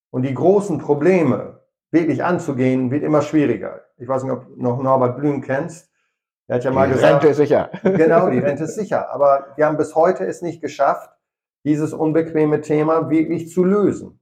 [0.10, 1.62] Und die großen Probleme
[1.92, 3.82] wirklich anzugehen, wird immer schwieriger.
[3.98, 5.91] Ich weiß nicht, ob du noch Norbert Blüm kennst.
[6.52, 7.70] Er hat ja mal Die gesagt, Rente ist sicher.
[7.84, 9.10] genau, die Rente ist sicher.
[9.10, 11.10] Aber wir haben bis heute es nicht geschafft,
[11.64, 14.20] dieses unbequeme Thema wirklich zu lösen.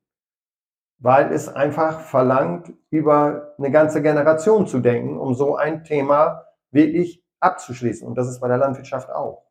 [0.99, 7.25] Weil es einfach verlangt, über eine ganze Generation zu denken, um so ein Thema wirklich
[7.39, 8.07] abzuschließen.
[8.07, 9.47] Und das ist bei der Landwirtschaft auch.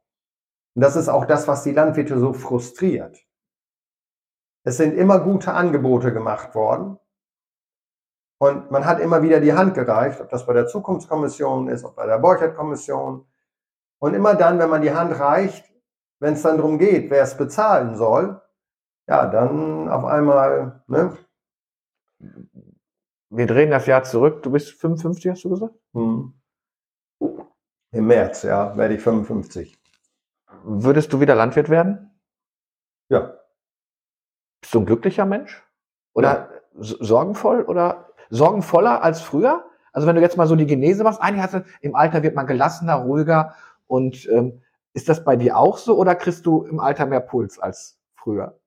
[0.76, 3.18] Und das ist auch das, was die Landwirte so frustriert.
[4.62, 6.96] Es sind immer gute Angebote gemacht worden.
[8.40, 11.96] Und man hat immer wieder die Hand gereicht, ob das bei der Zukunftskommission ist, ob
[11.96, 13.26] bei der Borchert-Kommission.
[14.00, 15.64] Und immer dann, wenn man die Hand reicht,
[16.20, 18.40] wenn es dann darum geht, wer es bezahlen soll,
[19.08, 21.16] ja, dann auf einmal, ne?
[23.30, 24.42] Wir drehen das Jahr zurück.
[24.42, 25.74] Du bist 55, hast du gesagt?
[25.94, 26.32] Hm.
[27.90, 29.78] Im März, ja, werde ich 55.
[30.62, 32.18] Würdest du wieder Landwirt werden?
[33.10, 33.34] Ja.
[34.60, 35.64] Bist du ein glücklicher Mensch?
[36.14, 39.64] Oder s- sorgenvoll oder sorgenvoller als früher?
[39.92, 42.34] Also wenn du jetzt mal so die Genese machst, eigentlich hast du, im Alter wird
[42.34, 43.54] man gelassener, ruhiger
[43.86, 44.60] und ähm,
[44.92, 48.58] ist das bei dir auch so oder kriegst du im Alter mehr Puls als früher?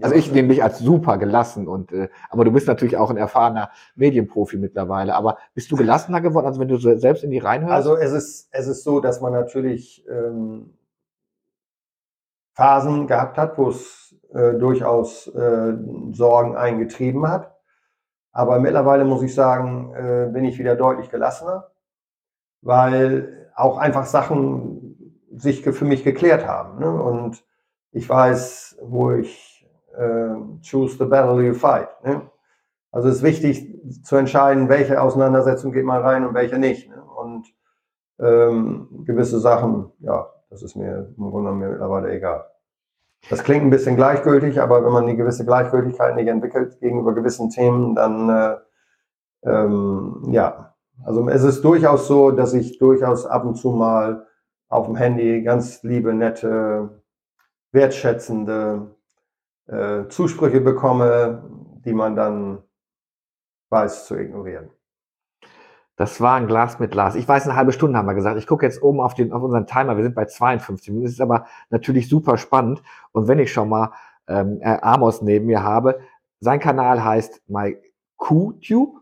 [0.00, 3.16] Also ich nehme dich als super gelassen und äh, aber du bist natürlich auch ein
[3.16, 5.14] erfahrener Medienprofi mittlerweile.
[5.14, 6.46] Aber bist du gelassener geworden?
[6.46, 7.72] Also wenn du so selbst in die reinhörst?
[7.72, 10.74] Also es ist, es ist so, dass man natürlich ähm,
[12.52, 15.74] Phasen gehabt hat, wo es äh, durchaus äh,
[16.12, 17.57] Sorgen eingetrieben hat.
[18.32, 21.70] Aber mittlerweile muss ich sagen, äh, bin ich wieder deutlich gelassener,
[22.62, 26.78] weil auch einfach Sachen sich für mich geklärt haben.
[26.78, 26.90] Ne?
[26.90, 27.44] Und
[27.92, 29.66] ich weiß, wo ich
[29.96, 31.88] äh, choose the battle you fight.
[32.04, 32.22] Ne?
[32.90, 36.88] Also es ist wichtig zu entscheiden, welche Auseinandersetzung geht man rein und welche nicht.
[36.88, 37.02] Ne?
[37.02, 37.46] Und
[38.18, 42.46] ähm, gewisse Sachen, ja, das ist mir im Grunde mittlerweile egal.
[43.30, 47.50] Das klingt ein bisschen gleichgültig, aber wenn man eine gewisse Gleichgültigkeit nicht entwickelt gegenüber gewissen
[47.50, 48.56] Themen, dann äh,
[49.44, 54.26] ähm, ja, also es ist durchaus so, dass ich durchaus ab und zu mal
[54.68, 57.02] auf dem Handy ganz liebe, nette,
[57.72, 58.94] wertschätzende
[59.66, 61.42] äh, Zusprüche bekomme,
[61.84, 62.62] die man dann
[63.70, 64.70] weiß zu ignorieren.
[65.98, 67.16] Das war ein Glas mit Glas.
[67.16, 68.38] Ich weiß, eine halbe Stunde haben wir gesagt.
[68.38, 69.96] Ich gucke jetzt oben auf, den, auf unseren Timer.
[69.96, 71.06] Wir sind bei 52 Minuten.
[71.06, 72.84] Das ist aber natürlich super spannend.
[73.10, 73.90] Und wenn ich schon mal
[74.28, 75.98] ähm, äh, Amos neben mir habe,
[76.38, 79.00] sein Kanal heißt MyQTube.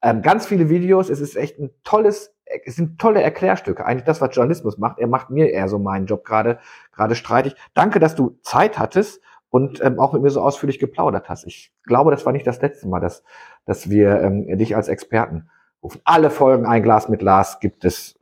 [0.00, 1.10] Ähm, ganz viele Videos.
[1.10, 2.34] Es ist echt ein tolles,
[2.64, 3.84] es sind tolle Erklärstücke.
[3.84, 4.98] Eigentlich das, was Journalismus macht.
[4.98, 6.60] Er macht mir eher so meinen Job gerade
[6.92, 7.56] gerade streitig.
[7.74, 9.20] Danke, dass du Zeit hattest
[9.50, 11.46] und ähm, auch mit mir so ausführlich geplaudert hast.
[11.46, 13.22] Ich glaube, das war nicht das letzte Mal, dass,
[13.66, 15.50] dass wir ähm, dich als Experten
[15.82, 16.00] rufen.
[16.04, 18.18] Alle Folgen Ein Glas mit Lars gibt es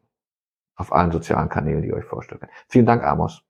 [0.76, 2.52] auf allen sozialen Kanälen, die ihr euch vorstellen könnt.
[2.68, 3.42] Vielen Dank, Amos.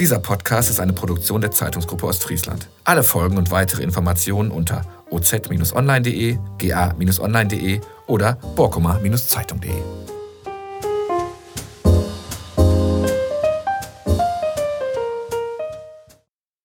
[0.00, 2.70] Dieser Podcast ist eine Produktion der Zeitungsgruppe Ostfriesland.
[2.84, 10.19] Alle Folgen und weitere Informationen unter oz-online.de, ga-online.de oder borkoma-zeitung.de.